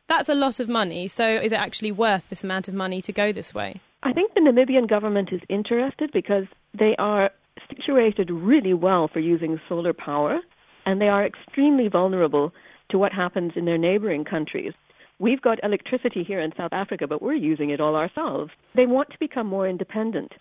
That's 0.07 0.27
a 0.27 0.35
lot 0.35 0.59
of 0.59 0.67
money. 0.67 1.07
So 1.07 1.25
is 1.25 1.51
it 1.51 1.55
actually 1.55 1.91
worth 1.91 2.29
this 2.29 2.43
amount 2.43 2.67
of 2.67 2.73
money 2.73 3.01
to 3.03 3.13
go 3.13 3.31
this 3.31 3.53
way? 3.53 3.79
I 4.03 4.11
think 4.13 4.33
the 4.33 4.41
Namibian 4.41 4.89
government 4.89 5.29
is 5.31 5.41
interested 5.47 6.11
because 6.11 6.45
they 6.77 6.95
are 6.97 7.29
situated 7.69 8.31
really 8.31 8.73
well 8.73 9.07
for 9.07 9.19
using 9.19 9.59
solar 9.69 9.93
power 9.93 10.39
and 10.85 10.99
they 10.99 11.07
are 11.07 11.25
extremely 11.25 11.87
vulnerable 11.87 12.51
to 12.89 12.97
what 12.97 13.13
happens 13.13 13.53
in 13.55 13.65
their 13.65 13.77
neighboring 13.77 14.25
countries. 14.25 14.73
We've 15.21 15.41
got 15.41 15.63
electricity 15.63 16.23
here 16.23 16.39
in 16.39 16.51
South 16.57 16.73
Africa, 16.73 17.05
but 17.05 17.21
we're 17.21 17.35
using 17.35 17.69
it 17.69 17.79
all 17.79 17.95
ourselves. 17.95 18.49
They 18.75 18.87
want 18.87 19.11
to 19.11 19.19
become 19.19 19.45
more 19.45 19.69
independent. 19.69 20.31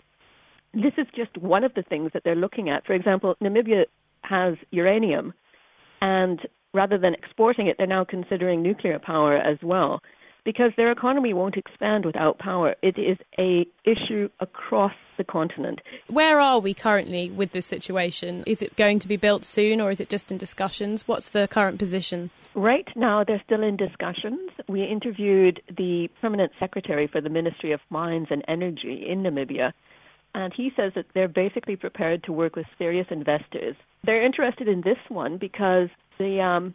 This 0.72 0.94
is 0.96 1.06
just 1.14 1.36
one 1.36 1.64
of 1.64 1.74
the 1.74 1.82
things 1.82 2.12
that 2.14 2.22
they're 2.24 2.34
looking 2.34 2.70
at. 2.70 2.86
For 2.86 2.94
example, 2.94 3.34
Namibia 3.42 3.84
has 4.22 4.54
uranium, 4.70 5.34
and 6.00 6.40
rather 6.72 6.96
than 6.96 7.12
exporting 7.12 7.66
it, 7.66 7.76
they're 7.76 7.86
now 7.86 8.06
considering 8.08 8.62
nuclear 8.62 8.98
power 8.98 9.36
as 9.36 9.58
well 9.62 10.00
because 10.44 10.72
their 10.76 10.90
economy 10.90 11.32
won't 11.32 11.56
expand 11.56 12.04
without 12.04 12.38
power. 12.38 12.74
It 12.82 12.98
is 12.98 13.18
a 13.38 13.66
issue 13.84 14.28
across 14.40 14.94
the 15.18 15.24
continent. 15.24 15.80
Where 16.08 16.40
are 16.40 16.58
we 16.58 16.74
currently 16.74 17.30
with 17.30 17.52
this 17.52 17.66
situation? 17.66 18.44
Is 18.46 18.62
it 18.62 18.76
going 18.76 18.98
to 19.00 19.08
be 19.08 19.16
built 19.16 19.44
soon 19.44 19.80
or 19.80 19.90
is 19.90 20.00
it 20.00 20.08
just 20.08 20.30
in 20.32 20.38
discussions? 20.38 21.06
What's 21.06 21.28
the 21.28 21.48
current 21.48 21.78
position? 21.78 22.30
Right 22.54 22.88
now, 22.96 23.22
they're 23.22 23.42
still 23.44 23.62
in 23.62 23.76
discussions. 23.76 24.50
We 24.68 24.84
interviewed 24.84 25.62
the 25.76 26.08
permanent 26.20 26.52
secretary 26.58 27.06
for 27.06 27.20
the 27.20 27.28
Ministry 27.28 27.72
of 27.72 27.80
Mines 27.90 28.26
and 28.30 28.44
Energy 28.48 29.06
in 29.08 29.22
Namibia, 29.22 29.72
and 30.34 30.52
he 30.52 30.72
says 30.76 30.92
that 30.96 31.06
they're 31.14 31.28
basically 31.28 31.76
prepared 31.76 32.24
to 32.24 32.32
work 32.32 32.56
with 32.56 32.66
serious 32.76 33.06
investors. 33.10 33.76
They're 34.04 34.24
interested 34.24 34.66
in 34.66 34.80
this 34.80 34.98
one 35.08 35.38
because 35.38 35.88
the 36.18 36.40
um, 36.40 36.74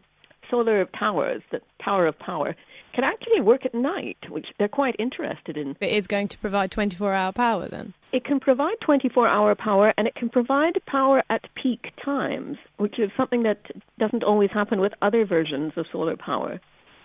solar 0.49 0.85
towers, 0.97 1.41
the 1.51 1.61
Tower 1.83 2.07
of 2.07 2.17
Power, 2.19 2.55
can 2.95 3.03
actually 3.03 3.41
work 3.41 3.65
at 3.65 3.73
night, 3.73 4.17
which 4.29 4.47
they're 4.57 4.69
quite 4.69 4.95
interested 4.97 5.57
in. 5.57 5.75
It 5.81 5.91
is 5.91 6.07
going 6.07 6.29
to 6.29 6.37
provide 6.37 6.71
24 6.71 7.13
hour 7.13 7.33
power 7.33 7.67
then? 7.67 7.93
It 8.13 8.23
can 8.23 8.39
provide 8.39 8.75
24 8.85 9.27
hour 9.27 9.53
power 9.53 9.93
and 9.97 10.07
it 10.07 10.15
can 10.15 10.29
provide 10.29 10.79
power 10.87 11.21
at 11.29 11.41
peak 11.61 11.91
times, 12.03 12.57
which 12.77 12.97
is 12.97 13.11
something 13.17 13.43
that 13.43 13.59
doesn't 13.99 14.23
always 14.23 14.49
happen 14.51 14.79
with 14.79 14.93
other 15.01 15.25
versions 15.25 15.73
of 15.75 15.85
solar 15.91 16.15
power. 16.15 16.61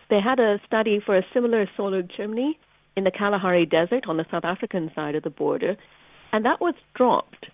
They 0.08 0.20
had 0.20 0.38
a 0.38 0.60
study 0.66 1.00
for 1.04 1.18
a 1.18 1.26
similar 1.34 1.68
solar 1.76 2.02
chimney 2.04 2.58
in 2.96 3.04
the 3.04 3.10
Kalahari 3.10 3.66
Desert 3.66 4.04
on 4.06 4.16
the 4.16 4.26
South 4.30 4.44
African 4.44 4.90
side 4.94 5.16
of 5.16 5.24
the 5.24 5.30
border, 5.30 5.76
and 6.32 6.44
that 6.44 6.60
was 6.60 6.74
dropped 6.94 7.46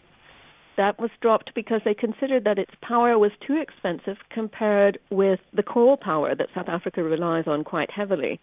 that 0.77 0.99
was 1.01 1.11
dropped 1.21 1.55
because 1.55 1.81
they 1.85 1.95
considered 1.95 2.45
that 2.45 2.59
its 2.59 2.73
power 2.83 3.19
was 3.19 3.33
too 3.47 3.57
expensive 3.57 4.17
compared 4.31 4.99
with 5.11 5.41
the 5.53 5.63
coal 5.63 5.97
power 5.97 6.35
that 6.35 6.49
South 6.55 6.69
Africa 6.69 7.03
relies 7.03 7.47
on 7.47 7.65
quite 7.65 7.91
heavily. 7.91 8.41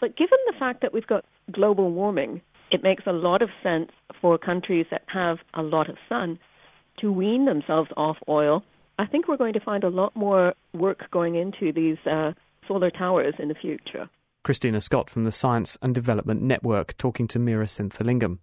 But 0.00 0.16
given 0.16 0.38
the 0.46 0.58
fact 0.58 0.82
that 0.82 0.92
we've 0.92 1.06
got 1.06 1.24
global 1.52 1.90
warming, 1.90 2.40
it 2.70 2.82
makes 2.82 3.04
a 3.06 3.12
lot 3.12 3.42
of 3.42 3.50
sense 3.62 3.90
for 4.20 4.38
countries 4.38 4.86
that 4.90 5.02
have 5.12 5.38
a 5.54 5.62
lot 5.62 5.88
of 5.88 5.96
sun 6.08 6.38
to 7.00 7.12
wean 7.12 7.44
themselves 7.44 7.90
off 7.96 8.16
oil. 8.28 8.64
I 8.98 9.06
think 9.06 9.28
we're 9.28 9.36
going 9.36 9.54
to 9.54 9.60
find 9.60 9.84
a 9.84 9.88
lot 9.88 10.14
more 10.14 10.54
work 10.72 11.10
going 11.10 11.34
into 11.34 11.72
these 11.72 11.98
uh, 12.10 12.32
solar 12.66 12.90
towers 12.90 13.34
in 13.38 13.48
the 13.48 13.54
future. 13.54 14.08
Christina 14.44 14.80
Scott 14.80 15.08
from 15.08 15.24
the 15.24 15.32
Science 15.32 15.78
and 15.80 15.94
Development 15.94 16.42
Network 16.42 16.96
talking 16.98 17.26
to 17.28 17.38
Meera 17.38 17.66
Senthilingam. 17.66 18.38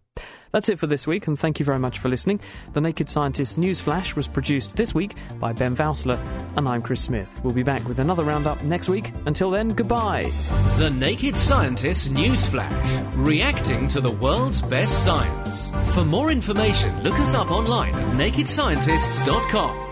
That's 0.51 0.67
it 0.67 0.79
for 0.79 0.87
this 0.87 1.07
week, 1.07 1.27
and 1.27 1.39
thank 1.39 1.59
you 1.59 1.65
very 1.65 1.79
much 1.79 1.99
for 1.99 2.09
listening. 2.09 2.41
The 2.73 2.81
Naked 2.81 3.09
Scientist 3.09 3.57
Newsflash 3.57 4.15
was 4.15 4.27
produced 4.27 4.75
this 4.75 4.93
week 4.93 5.15
by 5.39 5.53
Ben 5.53 5.75
Valsler, 5.75 6.19
and 6.57 6.67
I'm 6.67 6.81
Chris 6.81 7.01
Smith. 7.01 7.39
We'll 7.43 7.53
be 7.53 7.63
back 7.63 7.87
with 7.87 7.99
another 7.99 8.23
roundup 8.23 8.61
next 8.63 8.89
week. 8.89 9.13
Until 9.25 9.49
then, 9.49 9.69
goodbye. 9.69 10.29
The 10.77 10.89
Naked 10.89 11.37
Scientist 11.37 12.09
Newsflash, 12.09 13.11
reacting 13.15 13.87
to 13.89 14.01
the 14.01 14.11
world's 14.11 14.61
best 14.61 15.05
science. 15.05 15.71
For 15.93 16.03
more 16.03 16.31
information, 16.31 17.01
look 17.03 17.17
us 17.19 17.33
up 17.33 17.49
online 17.49 17.95
at 17.95 18.13
nakedscientists.com. 18.17 19.90